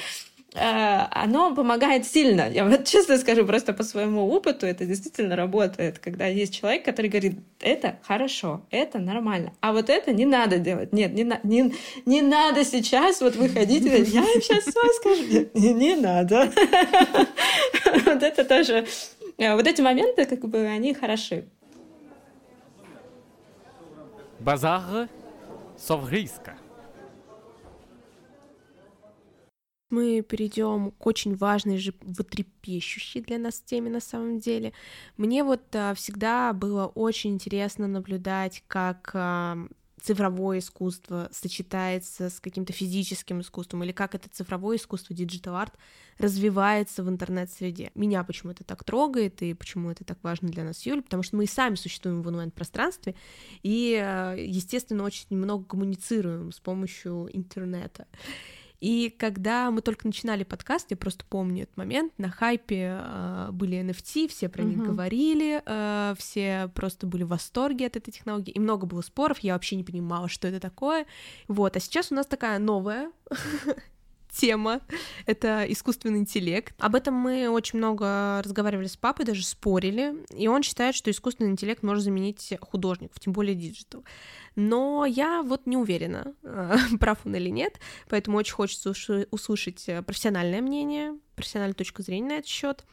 [0.55, 2.49] оно помогает сильно.
[2.51, 7.09] Я вот честно скажу, просто по своему опыту это действительно работает, когда есть человек, который
[7.09, 10.93] говорит, это хорошо, это нормально, а вот это не надо делать.
[10.93, 11.73] Нет, не, на, не,
[12.05, 15.23] не надо сейчас вот выходить, я им сейчас все скажу.
[15.25, 16.51] Нет, не, не надо.
[18.05, 18.87] Вот это тоже...
[19.39, 21.45] Э, вот эти моменты, как бы, они хороши.
[24.39, 25.09] Базар
[25.77, 26.57] Совриска.
[29.93, 34.73] Мы перейдем к очень важной животрепещущей для нас теме на самом деле.
[35.19, 39.59] Мне вот а, всегда было очень интересно наблюдать, как а,
[40.01, 45.75] цифровое искусство сочетается с каким-то физическим искусством, или как это цифровое искусство, digital art,
[46.17, 47.91] развивается в интернет-среде.
[47.95, 51.37] Меня почему это так трогает, и почему это так важно для нас, Юль, потому что
[51.37, 53.15] мы и сами существуем в онлайн-пространстве,
[53.63, 58.07] и, э, естественно, очень много коммуницируем с помощью интернета.
[58.83, 63.81] И когда мы только начинали подкаст, я просто помню этот момент, на хайпе э, были
[63.81, 68.59] NFT, все про них говорили, э, все просто были в восторге от этой технологии, и
[68.59, 71.07] много было споров, я вообще не понимала, что это такое.
[71.47, 73.13] Вот, а сейчас у нас такая новая
[74.33, 74.81] тема—
[75.27, 76.75] это искусственный интеллект.
[76.79, 81.51] Об этом мы очень много разговаривали с папой, даже спорили, и он считает, что искусственный
[81.51, 84.05] интеллект может заменить художников, тем более digital.
[84.57, 86.35] Но я вот не уверена,
[87.01, 88.93] прав он или нет, поэтому очень хочется
[89.31, 92.85] услышать профессиональное мнение, профессиональную точку зрения на этот счет.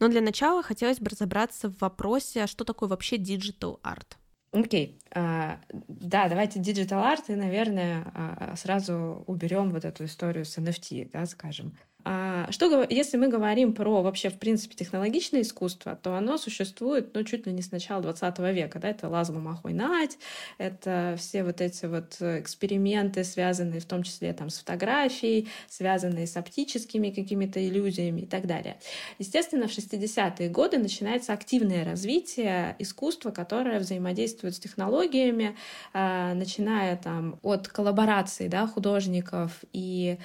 [0.00, 4.16] Но для начала хотелось бы разобраться в вопросе, а что такое вообще digital art?
[4.54, 5.20] Окей, okay.
[5.20, 11.10] uh, да, давайте digital art и, наверное, uh, сразу уберем вот эту историю с NFT,
[11.12, 11.76] да, скажем.
[12.04, 17.24] А что, если мы говорим про вообще, в принципе, технологичное искусство, то оно существует, ну,
[17.24, 20.18] чуть ли не с начала 20 века, да, это Лазма Махойнать,
[20.58, 26.36] это все вот эти вот эксперименты, связанные в том числе там с фотографией, связанные с
[26.36, 28.76] оптическими какими-то иллюзиями и так далее.
[29.18, 35.56] Естественно, в 60-е годы начинается активное развитие искусства, которое взаимодействует с технологиями,
[35.94, 40.18] а, начиная там от коллабораций, да, художников и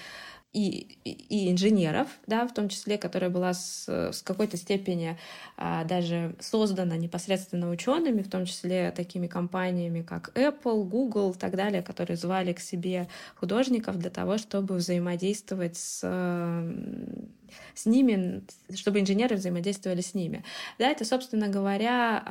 [0.51, 5.17] и, и инженеров, да, в том числе, которая была с, с какой-то степени
[5.57, 11.55] а, даже создана непосредственно учеными, в том числе такими компаниями, как Apple, Google и так
[11.55, 16.01] далее, которые звали к себе художников для того, чтобы взаимодействовать с
[17.73, 18.43] с ними,
[18.75, 20.43] чтобы инженеры взаимодействовали с ними.
[20.77, 22.23] Да, это, собственно говоря,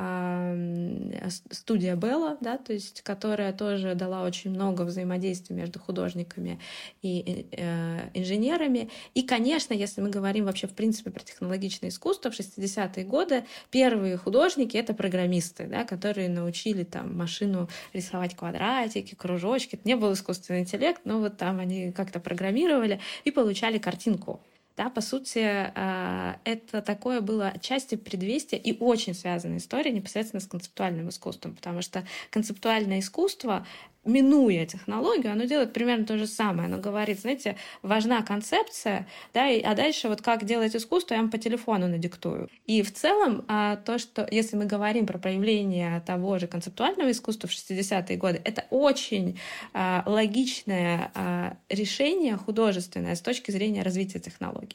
[1.51, 6.61] студия Белла, да, то есть, которая тоже дала очень много взаимодействия между художниками
[7.03, 8.91] и э, инженерами.
[9.15, 14.17] И, конечно, если мы говорим вообще в принципе про технологичное искусство, в 60-е годы первые
[14.17, 19.77] художники— это программисты, да, которые научили там машину рисовать квадратики, кружочки.
[19.77, 24.41] Это не был искусственный интеллект, но вот там они как-то программировали и получали картинку.
[24.79, 30.47] Да, по сути, а, это такое было отчасти предвестие и очень связанная история непосредственно с
[30.47, 33.67] концептуальным искусством, потому что концептуальное искусство
[34.05, 36.67] минуя технологию, оно делает примерно то же самое.
[36.67, 41.31] Оно говорит, знаете, важна концепция, да, и, а дальше вот как делать искусство, я вам
[41.31, 42.49] по телефону надиктую.
[42.67, 47.49] И в целом а, то, что если мы говорим про проявление того же концептуального искусства
[47.49, 49.39] в 60-е годы, это очень
[49.75, 54.68] а, логичное решение художественное с точки зрения развития технологий.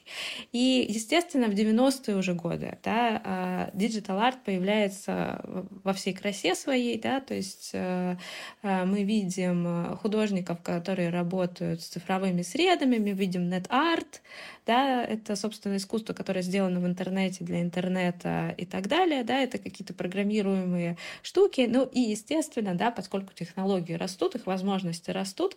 [0.52, 5.42] И, естественно, в 90-е уже годы да, art появляется
[5.84, 8.18] во всей красе своей, да, то есть а,
[8.62, 14.22] а, мы видим э, художников, которые работают с цифровыми средами, мы видим нет-арт,
[14.66, 19.58] да, это, собственно, искусство, которое сделано в интернете для интернета и так далее, да, это
[19.58, 25.56] какие-то программируемые штуки, ну и, естественно, да, поскольку технологии растут, их возможности растут,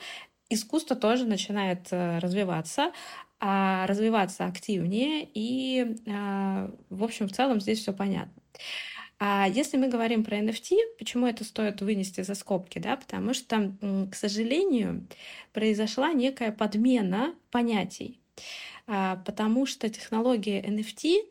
[0.49, 2.93] искусство тоже начинает э, развиваться,
[3.41, 8.43] развиваться активнее, и, а, в общем, в целом здесь все понятно.
[9.19, 13.73] А если мы говорим про NFT, почему это стоит вынести за скобки, да, потому что,
[14.11, 15.07] к сожалению,
[15.53, 18.21] произошла некая подмена понятий,
[18.87, 21.23] а, потому что технология NFT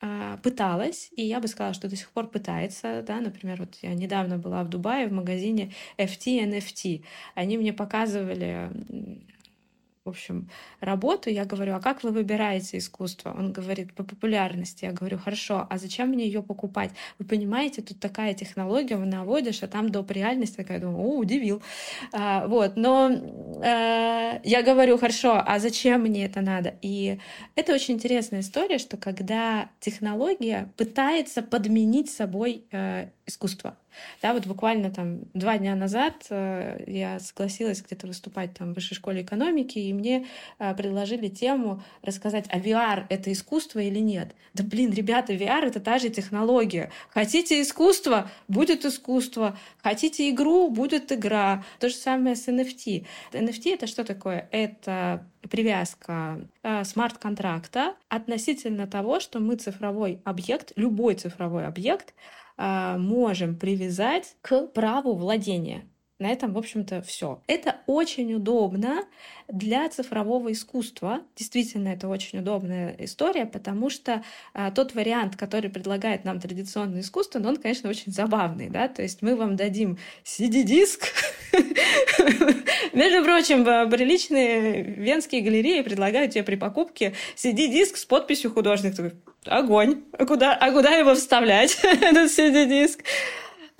[0.00, 3.92] а, пыталась, и я бы сказала, что до сих пор пытается, да, например, вот я
[3.92, 8.70] недавно была в Дубае в магазине FT NFT, они мне показывали
[10.04, 10.48] в общем,
[10.80, 13.32] работу, я говорю, а как вы выбираете искусство?
[13.38, 14.84] Он говорит, по популярности.
[14.84, 16.90] Я говорю, хорошо, а зачем мне ее покупать?
[17.20, 20.10] Вы понимаете, тут такая технология, вы наводишь, а там доп.
[20.10, 21.62] реальность такая, думаю, о, удивил.
[22.12, 23.12] А, вот, но
[23.64, 26.74] а, я говорю, хорошо, а зачем мне это надо?
[26.82, 27.20] И
[27.54, 32.64] это очень интересная история, что когда технология пытается подменить собой
[33.24, 33.76] а, искусство.
[34.20, 38.96] Да, вот буквально там два дня назад э, я согласилась где-то выступать там в высшей
[38.96, 40.26] школе экономики, и мне
[40.58, 44.34] э, предложили тему рассказать, а VR— это искусство или нет?
[44.54, 46.90] Да блин, ребята, VR— это та же технология.
[47.10, 49.58] Хотите искусство— будет искусство.
[49.82, 51.64] Хотите игру— будет игра.
[51.78, 53.06] То же самое с NFT.
[53.32, 54.48] NFT— это что такое?
[54.50, 62.14] Это привязка э, смарт-контракта относительно того, что мы цифровой объект, любой цифровой объект,
[62.98, 65.84] можем привязать к праву владения.
[66.22, 67.42] На этом, в общем-то, все.
[67.48, 69.04] Это очень удобно
[69.48, 71.22] для цифрового искусства.
[71.34, 74.22] Действительно, это очень удобная история, потому что
[74.54, 79.02] а, тот вариант, который предлагает нам традиционное искусство, ну, он, конечно, очень забавный, да, то
[79.02, 81.08] есть мы вам дадим CD-диск.
[82.92, 88.94] Между прочим, приличные венские галереи предлагают тебе при покупке CD-диск с подписью художник.
[89.46, 90.02] Огонь.
[90.18, 93.02] А куда, а куда его вставлять, этот CD-диск?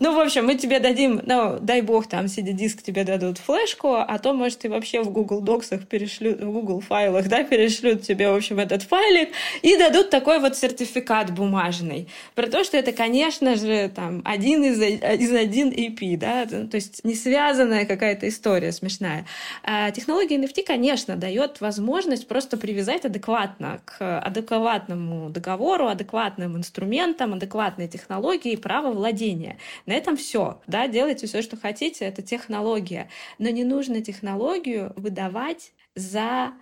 [0.03, 4.19] Ну, в общем, мы тебе дадим, ну, дай бог, там CD-диск тебе дадут флешку, а
[4.19, 8.35] то, может, и вообще в Google Доксах перешлют, в Google файлах, да, перешлют тебе, в
[8.35, 9.29] общем, этот файлик
[9.63, 12.09] и дадут такой вот сертификат бумажный.
[12.35, 17.05] Про то, что это, конечно же, там, один из, из один EP, да, то есть
[17.05, 19.25] не связанная какая-то история смешная.
[19.63, 27.87] А технология NFT, конечно, дает возможность просто привязать адекватно к адекватному договору, адекватным инструментам, адекватной
[27.87, 29.59] технологии право владения.
[29.93, 30.63] На этом все.
[30.67, 33.11] Да, делайте все, что хотите, это технология.
[33.39, 36.55] Но не нужно технологию выдавать за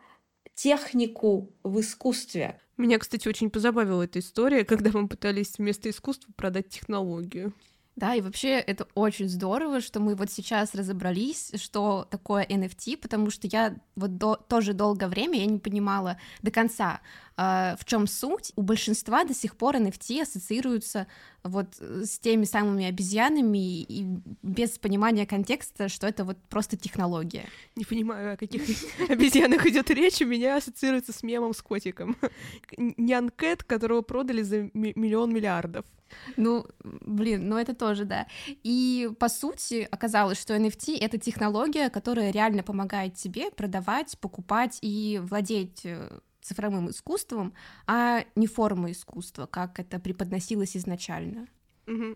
[0.56, 2.58] технику в искусстве.
[2.76, 7.54] Меня, кстати, очень позабавила эта история, когда мы пытались вместо искусства продать технологию.
[7.94, 13.30] Да, и вообще это очень здорово, что мы вот сейчас разобрались, что такое NFT, потому
[13.30, 17.00] что я вот до, тоже долгое время я не понимала до конца,
[17.40, 18.52] в чем суть.
[18.56, 21.06] У большинства до сих пор NFT ассоциируются
[21.42, 24.04] вот с теми самыми обезьянами и
[24.42, 27.46] без понимания контекста, что это вот просто технология.
[27.76, 28.62] Не понимаю, о каких
[29.08, 32.16] обезьянах идет речь, у меня ассоциируется с мемом с котиком.
[32.76, 35.86] Нянкет, которого продали за миллион миллиардов.
[36.36, 38.26] Ну, блин, ну это тоже, да.
[38.64, 45.20] И по сути оказалось, что NFT— это технология, которая реально помогает тебе продавать, покупать и
[45.22, 46.18] владеть э,
[46.50, 47.54] цифровым искусством,
[47.86, 51.46] а не формой искусства, как это преподносилось изначально.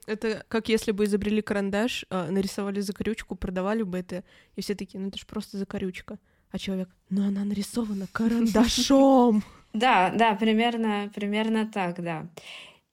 [0.06, 4.22] Это как если бы изобрели карандаш, а, нарисовали закорючку, продавали бы это,
[4.56, 6.18] и все такие, ну это же просто закорючка.
[6.50, 9.42] А человек, ну она нарисована карандашом.
[9.74, 12.28] Да, да, примерно, примерно так, да.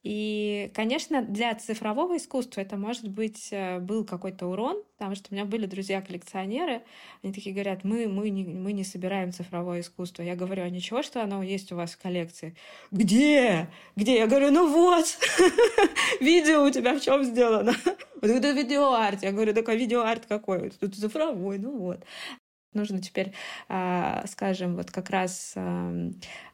[0.03, 5.35] И, конечно, для цифрового искусства это, может быть, э, был какой-то урон, потому что у
[5.35, 6.81] меня были друзья-коллекционеры,
[7.21, 10.23] они такие говорят, мы, мы, не, мы не собираем цифровое искусство.
[10.23, 12.55] Я говорю, а ничего, что оно есть у вас в коллекции?
[12.89, 13.69] Где?
[13.95, 14.17] Где?
[14.17, 15.05] Я говорю, ну вот,
[16.19, 17.75] видео у тебя в чем сделано?
[18.21, 19.21] Это видеоарт.
[19.21, 20.71] Я говорю, такой видеоарт какой?
[20.71, 21.99] Тут цифровой, ну вот.
[22.73, 23.33] Нужно теперь,
[23.67, 25.55] а, скажем, вот как раз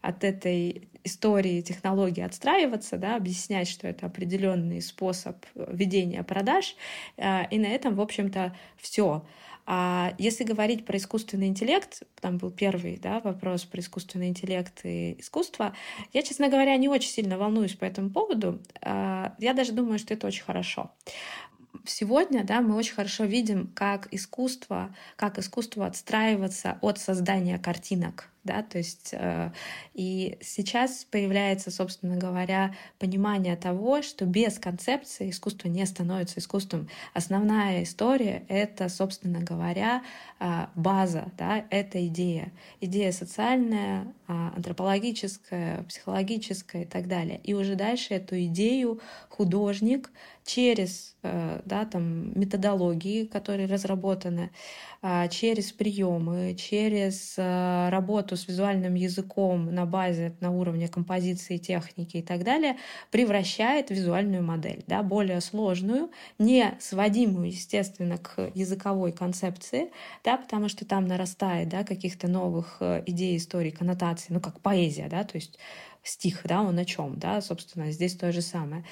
[0.02, 6.76] от этой истории технологии отстраиваться, да, объяснять, что это определенный способ ведения продаж,
[7.18, 9.26] а, и на этом, в общем-то, все.
[9.70, 15.20] А если говорить про искусственный интеллект, там был первый да, вопрос про искусственный интеллект и
[15.20, 15.76] искусство,
[16.14, 18.62] я, честно говоря, не очень сильно волнуюсь по этому поводу.
[18.82, 20.92] Я даже думаю, что это очень хорошо
[21.90, 28.64] сегодня да, мы очень хорошо видим, как искусство, как искусство отстраиваться от создания картинок да,
[28.64, 29.52] то есть э,
[29.94, 36.90] и сейчас появляется, собственно говоря, понимание того, что без концепции искусство не становится искусством.
[37.14, 40.04] Основная история— это, собственно говоря,
[40.40, 42.52] э, база, да, это идея.
[42.82, 47.40] Идея социальная, э, антропологическая, психологическая и так далее.
[47.44, 50.10] И уже дальше эту идею художник
[50.48, 54.52] через э, да, там, методологии, которые разработаны,
[55.02, 62.18] э, через приемы, через э, работу с визуальным языком на базе, на уровне композиции, техники
[62.18, 62.78] и так далее,
[63.12, 66.10] превращает визуальную модель, да, более сложную,
[66.40, 69.92] не сводимую, естественно, к языковой концепции,
[70.24, 75.08] да, потому что там нарастает да, каких-то новых э, идей, историй, коннотаций, ну, как поэзия,
[75.10, 75.60] да, то есть
[76.08, 78.84] стих, да, он о чем, да, собственно, здесь то же самое.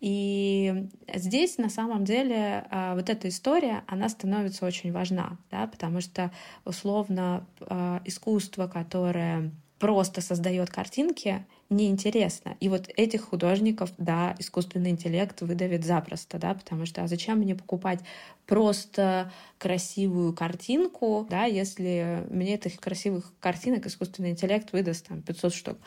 [0.00, 6.00] И здесь на самом деле а, вот эта история, она становится очень важна, да, потому
[6.00, 6.30] что
[6.64, 9.52] условно а, искусство, которое
[9.82, 12.56] просто создает картинки, неинтересно.
[12.60, 17.56] И вот этих художников, да, искусственный интеллект выдавит запросто, да, потому что а зачем мне
[17.56, 17.98] покупать
[18.46, 25.78] просто красивую картинку, да, если мне этих красивых картинок искусственный интеллект выдаст там 500 штук.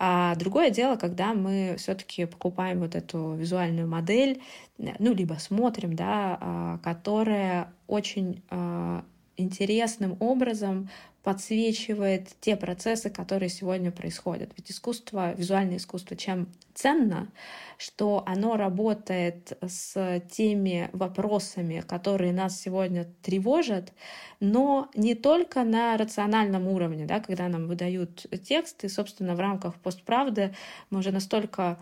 [0.00, 4.42] А другое дело, когда мы все-таки покупаем вот эту визуальную модель,
[4.76, 9.04] ну, либо смотрим, да, а, которая очень а,
[9.36, 10.88] интересным образом
[11.26, 14.52] подсвечивает те процессы, которые сегодня происходят.
[14.56, 17.32] Ведь искусство, визуальное искусство, чем ценно,
[17.78, 23.92] что оно работает с теми вопросами, которые нас сегодня тревожат,
[24.38, 30.54] но не только на рациональном уровне, да, когда нам выдают тексты, собственно, в рамках постправды
[30.90, 31.80] мы уже настолько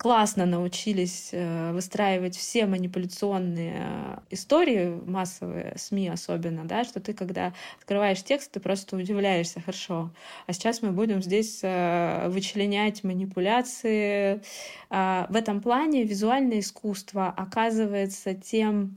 [0.00, 7.52] классно научились э, выстраивать все манипуляционные э, истории, массовые СМИ особенно, да, что ты, когда
[7.78, 10.10] открываешь текст, ты просто удивляешься, хорошо.
[10.46, 14.40] А сейчас мы будем здесь э, вычленять манипуляции.
[14.88, 18.94] А, в этом плане визуальное искусство оказывается тем,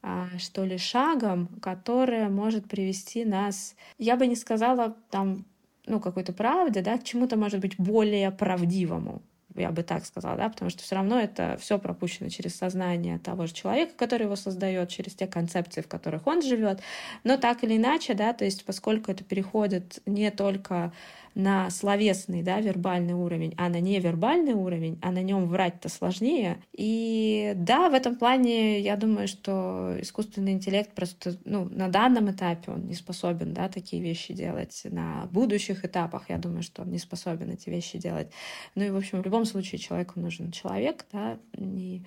[0.00, 5.44] а, что ли, шагом, которое может привести нас, я бы не сказала там,
[5.86, 9.22] ну, какой-то правде, да, к чему-то, может быть, более правдивому
[9.62, 13.46] я бы так сказала, да, потому что все равно это все пропущено через сознание того
[13.46, 16.80] же человека, который его создает, через те концепции, в которых он живет.
[17.24, 20.92] Но так или иначе, да, то есть поскольку это переходит не только
[21.36, 26.62] на словесный, да, вербальный уровень, а на невербальный уровень, а на нем врать-то сложнее.
[26.72, 32.72] И да, в этом плане я думаю, что искусственный интеллект просто, ну, на данном этапе
[32.72, 34.80] он не способен, да, такие вещи делать.
[34.84, 38.30] На будущих этапах я думаю, что он не способен эти вещи делать.
[38.74, 42.02] Ну и, в общем, в любом случае человеку нужен человек, да, и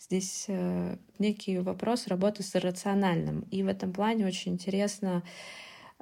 [0.00, 3.42] здесь э, некий вопрос работы с иррациональным.
[3.50, 5.22] И в этом плане очень интересно,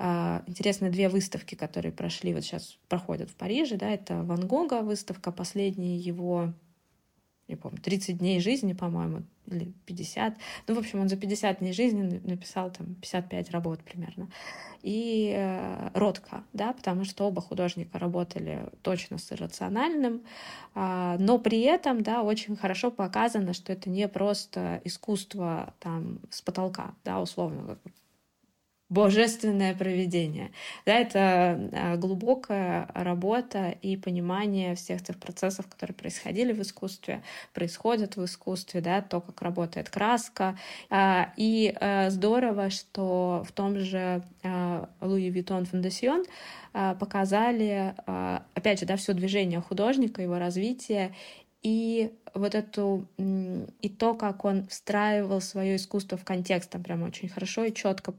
[0.00, 5.30] интересны две выставки, которые прошли, вот сейчас проходят в Париже, да, это Ван Гога выставка,
[5.30, 6.54] последняя его,
[7.48, 10.36] не помню, 30 дней жизни, по-моему, или 50.
[10.68, 14.30] Ну, в общем, он за 50 дней жизни написал там 55 работ примерно.
[14.82, 20.22] И э, Ротко, да, потому что оба художника работали точно с иррациональным,
[20.74, 26.40] э, но при этом, да, очень хорошо показано, что это не просто искусство там с
[26.40, 27.76] потолка, да, условно,
[28.90, 30.50] божественное проведение.
[30.84, 37.22] Да, это а, глубокая работа и понимание всех тех процессов, которые происходили в искусстве,
[37.54, 40.58] происходят в искусстве, да, то, как работает краска.
[40.90, 44.22] А, и а, здорово, что в том же
[45.00, 46.24] Луи Виттон Фондасьон
[46.72, 47.94] показали,
[48.54, 51.14] опять же, да, все движение художника, его развитие,
[51.62, 57.28] и вот эту и то, как он встраивал свое искусство в контекст, там прям очень
[57.28, 58.14] хорошо и четко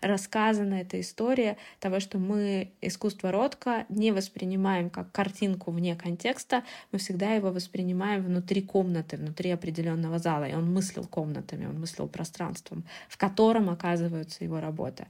[0.00, 6.98] рассказана эта история того, что мы искусство Ротко не воспринимаем как картинку вне контекста, мы
[6.98, 10.44] всегда его воспринимаем внутри комнаты, внутри определенного зала.
[10.44, 15.06] И он мыслил комнатами, он мыслил пространством, в котором оказываются его работы.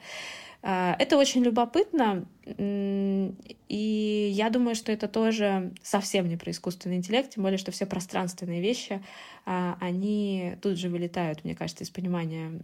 [0.60, 7.30] А, это очень любопытно, и я думаю, что это тоже совсем не про искусственный интеллект,
[7.30, 9.00] тем более, что все пространственные вещи,
[9.37, 12.60] а, они тут же вылетают, мне кажется, из понимания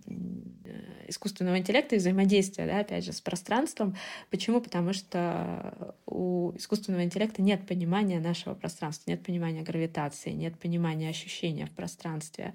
[1.08, 3.96] искусственного интеллекта и взаимодействия, да, опять же, с пространством.
[4.30, 4.60] Почему?
[4.60, 11.66] Потому что у искусственного интеллекта нет понимания нашего пространства, нет понимания гравитации, нет понимания ощущения
[11.66, 12.52] в пространстве.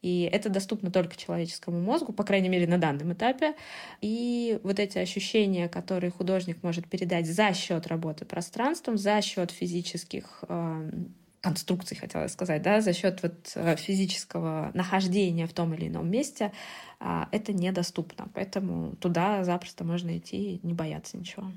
[0.00, 3.54] И это доступно только человеческому мозгу, по крайней мере, на данном этапе.
[4.00, 10.44] И вот эти ощущения, которые художник может передать за счет работы пространством, за счет физических
[10.48, 10.90] э,
[11.40, 16.52] конструкций, хотела сказать, да, за счет вот э, физического нахождения в том или ином месте,
[16.98, 18.28] а, это недоступно.
[18.34, 21.52] Поэтому туда запросто можно идти и не бояться ничего.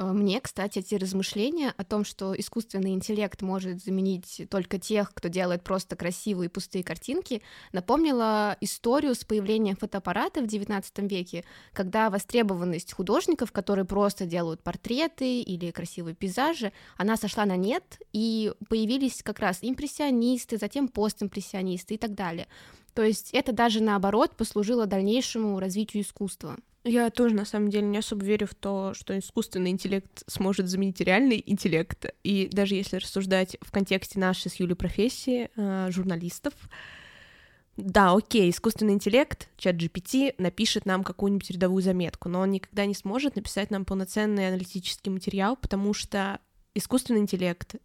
[0.00, 5.28] А, мне, кстати, эти размышления о том, что искусственный интеллект может заменить только тех, кто
[5.28, 7.42] делает просто красивые пустые картинки,
[7.72, 11.44] напомнила историю с появлением фотоаппарата в XIX веке,
[11.74, 18.54] когда востребованность художников, которые просто делают портреты или красивые пейзажи, она сошла на нет, и
[18.70, 22.48] появились как раз импрессионисты, затем постимпрессионисты и так далее.
[22.94, 26.56] То есть это даже наоборот послужило дальнейшему развитию искусства.
[26.82, 31.00] Я тоже, на самом деле, не особо верю в то, что искусственный интеллект сможет заменить
[31.00, 32.06] реальный интеллект.
[32.24, 36.54] И даже если рассуждать в контексте нашей с Юлей профессии, э, журналистов,
[37.76, 42.94] да, окей, искусственный интеллект, чат GPT, напишет нам какую-нибудь рядовую заметку, но он никогда не
[42.94, 46.40] сможет написать нам полноценный аналитический материал, потому что
[46.74, 47.76] искусственный интеллект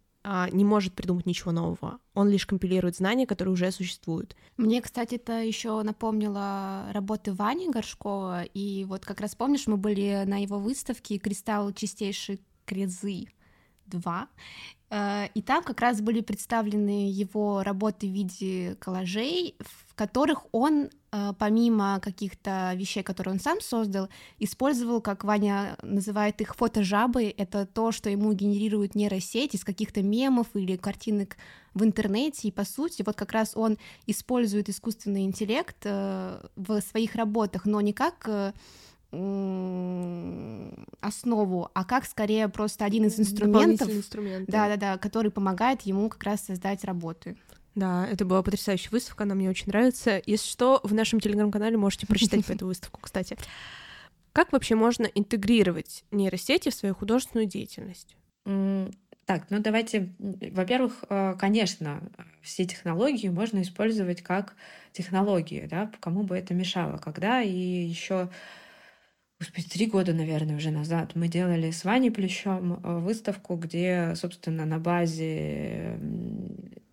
[0.52, 1.98] не может придумать ничего нового.
[2.14, 4.36] Он лишь компилирует знания, которые уже существуют.
[4.56, 8.42] Мне, кстати, это еще напомнило работы Вани Горшкова.
[8.42, 13.28] И вот как раз помнишь, мы были на его выставке «Кристалл чистейшей крезы»
[13.86, 14.28] 2.
[14.90, 20.90] Э, и там как раз были представлены его работы в виде коллажей, в которых он,
[21.38, 24.08] помимо каких-то вещей, которые он сам создал,
[24.38, 27.34] использовал, как Ваня называет их, фотожабы.
[27.36, 31.36] Это то, что ему генерирует нейросеть из каких-то мемов или картинок
[31.74, 32.48] в интернете.
[32.48, 37.80] И, по сути, вот как раз он использует искусственный интеллект э, в своих работах, но
[37.80, 38.54] не как
[41.00, 46.08] основу, а как скорее просто один из инструментов, инструмент, да, да, да, который помогает ему
[46.08, 47.36] как раз создать работы.
[47.76, 50.20] Да, это была потрясающая выставка, она мне очень нравится.
[50.24, 53.36] Если что, в нашем телеграм-канале можете прочитать эту выставку, кстати.
[54.32, 58.16] Как вообще можно интегрировать нейросети в свою художественную деятельность?
[58.44, 62.00] Так, ну давайте, во-первых, э, конечно,
[62.42, 64.54] все технологии можно использовать как
[64.92, 68.30] технологии, да, кому бы это мешало, когда и еще
[69.38, 74.64] Господи, три года, наверное, уже назад мы делали с Ваней Плющом э, выставку, где, собственно,
[74.64, 75.98] на базе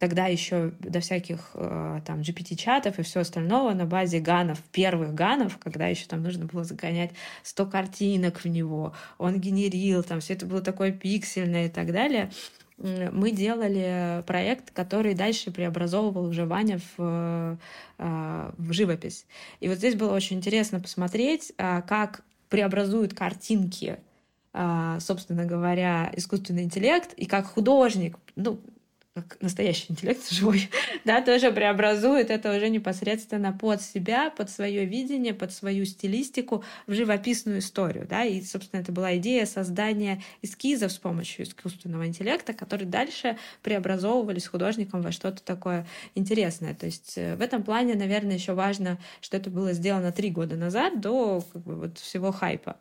[0.03, 5.57] тогда еще до всяких э, там GPT-чатов и все остального, на базе ганов, первых ганов,
[5.59, 7.11] когда еще там нужно было загонять
[7.43, 12.31] 100 картинок в него, он генерил, там все это было такое пиксельное и так далее.
[12.77, 17.57] мы делали проект, который дальше преобразовывал уже Ваня в,
[17.97, 19.25] в живопись.
[19.61, 23.99] И вот здесь было очень интересно посмотреть, как преобразуют картинки
[24.99, 28.59] собственно говоря, искусственный интеллект, и как художник, ну,
[29.13, 30.69] как настоящий интеллект живой,
[31.05, 36.93] да, тоже преобразует это уже непосредственно под себя, под свое видение, под свою стилистику в
[36.93, 42.87] живописную историю, да, и, собственно, это была идея создания эскизов с помощью искусственного интеллекта, которые
[42.87, 45.85] дальше преобразовывались художником во что-то такое
[46.15, 46.73] интересное.
[46.73, 50.55] То есть э, в этом плане, наверное, еще важно, что это было сделано три года
[50.55, 52.77] назад до как бы, вот всего хайпа.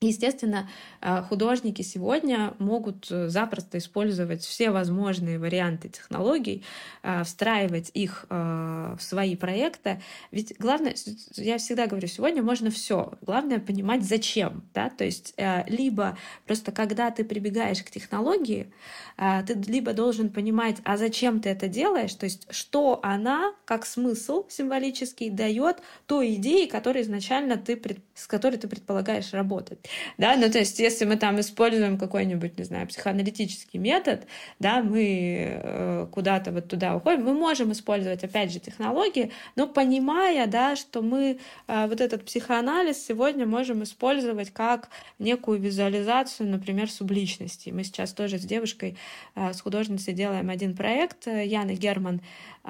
[0.00, 0.70] Естественно,
[1.00, 6.62] э, художники сегодня могут э, запросто использовать все возможные варианты технологий,
[7.02, 10.00] э, встраивать их в свои проекты.
[10.30, 10.94] Ведь главное,
[11.34, 13.14] я всегда говорю, сегодня можно все.
[13.22, 14.62] Главное понимать, зачем.
[14.74, 14.90] Да?
[14.90, 15.34] То есть
[15.66, 18.72] либо просто когда ты прибегаешь к технологии,
[19.16, 24.46] ты либо должен понимать, а зачем ты это делаешь, то есть что она, как смысл
[24.48, 27.80] символический, дает той идее, которой изначально ты,
[28.14, 29.87] с которой ты предполагаешь работать.
[30.16, 34.26] Да, ну то есть если мы там используем какой-нибудь, не знаю, психоаналитический метод,
[34.58, 40.46] да, мы э, куда-то вот туда уходим, мы можем использовать, опять же, технологии, но понимая,
[40.46, 47.70] да, что мы э, вот этот психоанализ сегодня можем использовать как некую визуализацию, например, субличности.
[47.70, 48.96] Мы сейчас тоже с девушкой,
[49.34, 52.20] э, с художницей делаем один проект, Яна Герман,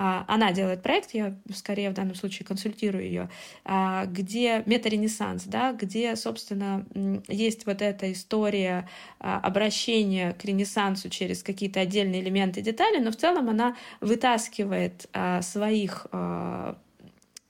[0.01, 3.29] а, она делает проект, я скорее в данном случае консультирую ее,
[3.65, 6.87] а, где метаренессанс, да, где, собственно,
[7.29, 8.89] есть вот эта история
[9.21, 15.09] а, обращения к ренессансу через какие-то отдельные элементы и детали, но в целом она вытаскивает
[15.43, 16.07] своих,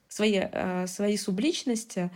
[0.08, 0.42] свои,
[0.86, 2.10] свои субличности,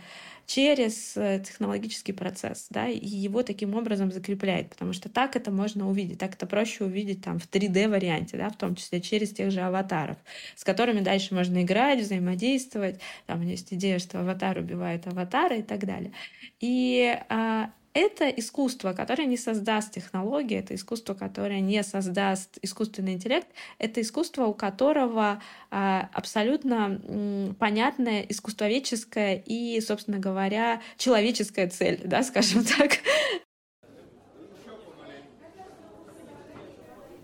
[0.45, 5.89] через э, технологический процесс, да, и его таким образом закрепляет, потому что так это можно
[5.89, 9.61] увидеть, так это проще увидеть там в 3D-варианте, да, в том числе через тех же
[9.61, 10.17] аватаров,
[10.55, 15.85] с которыми дальше можно играть, взаимодействовать, там есть идея, что аватар убивает аватара и так
[15.85, 16.11] далее.
[16.59, 23.47] И а, это искусство, которое не создаст технологии, это искусство, которое не создаст искусственный интеллект,
[23.77, 32.63] это искусство, у которого а, абсолютно понятная искусствоведческая и, собственно говоря, человеческая цель, да, скажем
[32.63, 32.99] так.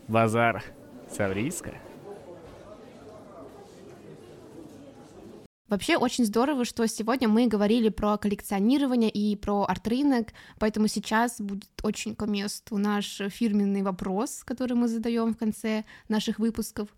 [0.08, 0.64] Базар
[1.10, 1.89] Саврийска.
[5.70, 11.70] Вообще очень здорово, что сегодня мы говорили про коллекционирование и про арт-рынок, поэтому сейчас будет
[11.84, 16.90] очень к месту наш фирменный вопрос, который мы задаем в конце наших выпусков.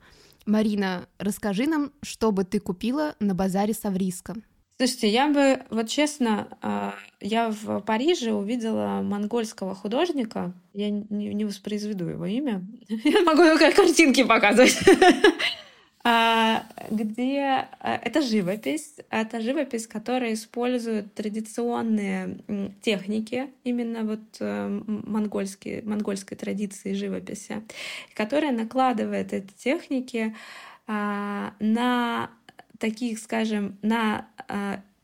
[0.45, 4.35] Марина, расскажи нам, что бы ты купила на базаре Савриска.
[4.77, 10.53] Слушайте, я бы, вот честно, а, я в Париже увидела монгольского художника.
[10.73, 12.65] Я не воспроизведу его имя.
[12.89, 14.79] Я могу только картинки показывать.
[16.03, 22.39] А, где а, это живопись, это живопись, которая использует традиционные
[22.81, 27.61] техники, именно вот э, монгольские, монгольской традиции живописи,
[28.15, 30.35] которая накладывает эти техники
[30.87, 32.31] а, на
[32.79, 34.27] таких, скажем, на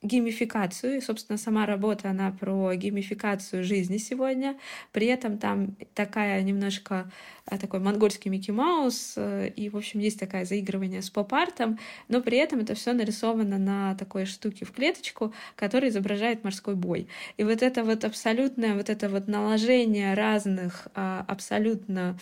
[0.01, 0.97] геймификацию.
[0.97, 4.57] И, собственно, сама работа, она про геймификацию жизни сегодня.
[4.91, 7.11] При этом там такая немножко а,
[7.57, 11.79] такой монгольский Микки Маус, э, и, в общем, есть такое заигрывание с поп-артом,
[12.09, 17.07] но при этом это все нарисовано на такой штуке в клеточку, которая изображает морской бой.
[17.37, 22.17] И вот это вот абсолютное, вот это вот наложение разных а, абсолютно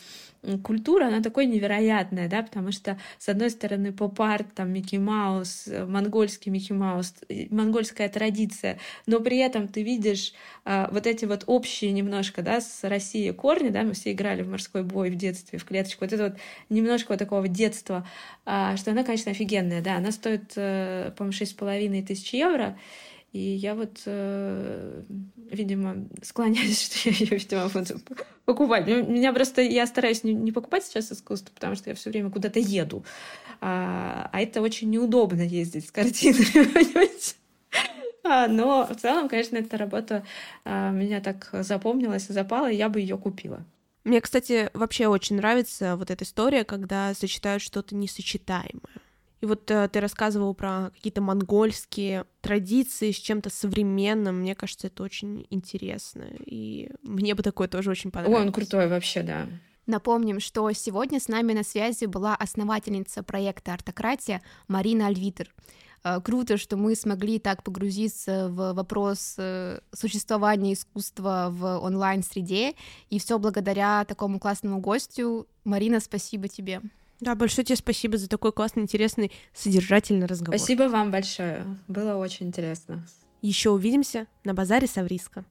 [0.63, 6.51] культура, она такой невероятная, да, потому что, с одной стороны, поп-арт, там, Микки Маус, монгольский
[6.51, 7.15] Микки Маус,
[7.49, 12.83] монгольская традиция, но при этом ты видишь а, вот эти вот общие немножко, да, с
[12.83, 16.23] Россией корни, да, мы все играли в морской бой в детстве, в клеточку, вот это
[16.25, 16.33] вот
[16.69, 18.07] немножко вот такого детства,
[18.45, 22.77] а, что она, конечно, офигенная, да, она стоит, э, по-моему, шесть с половиной тысяч евро,
[23.35, 25.03] и я вот, э,
[25.51, 27.99] видимо, склоняюсь, что я ее, видимо, буду
[28.45, 28.87] покупать.
[28.87, 32.59] Меня просто, я стараюсь не, не покупать сейчас искусство, потому что я все время куда-то
[32.59, 33.03] еду.
[33.59, 37.35] А, а это очень неудобно ездить с картинами, понимаете?
[38.23, 40.23] А, но в целом, конечно, эта работа
[40.63, 43.65] а, меня так запомнилась и запала, и я бы ее купила.
[44.05, 49.01] Мне, кстати, вообще очень нравится вот эта история, когда сочетают что-то несочетаемое.
[49.41, 54.41] И вот э, ты рассказывал про какие-то монгольские традиции с чем-то современным.
[54.41, 56.25] Мне кажется, это очень интересно.
[56.45, 58.41] И мне бы такое тоже очень понравилось.
[58.41, 59.47] Ой, он крутой вообще, да.
[59.87, 65.53] Напомним, что сегодня с нами на связи была основательница проекта «Артократия» Марина Альвитер.
[66.05, 72.75] Э, круто, что мы смогли так погрузиться в вопрос э, существования искусства в онлайн-среде,
[73.09, 75.47] и все благодаря такому классному гостю.
[75.63, 76.81] Марина, спасибо тебе.
[77.21, 80.59] Да, большое тебе спасибо за такой классный, интересный, содержательный разговор.
[80.59, 81.65] Спасибо вам большое.
[81.87, 83.03] Было очень интересно.
[83.41, 85.43] Еще увидимся на базаре Савриска.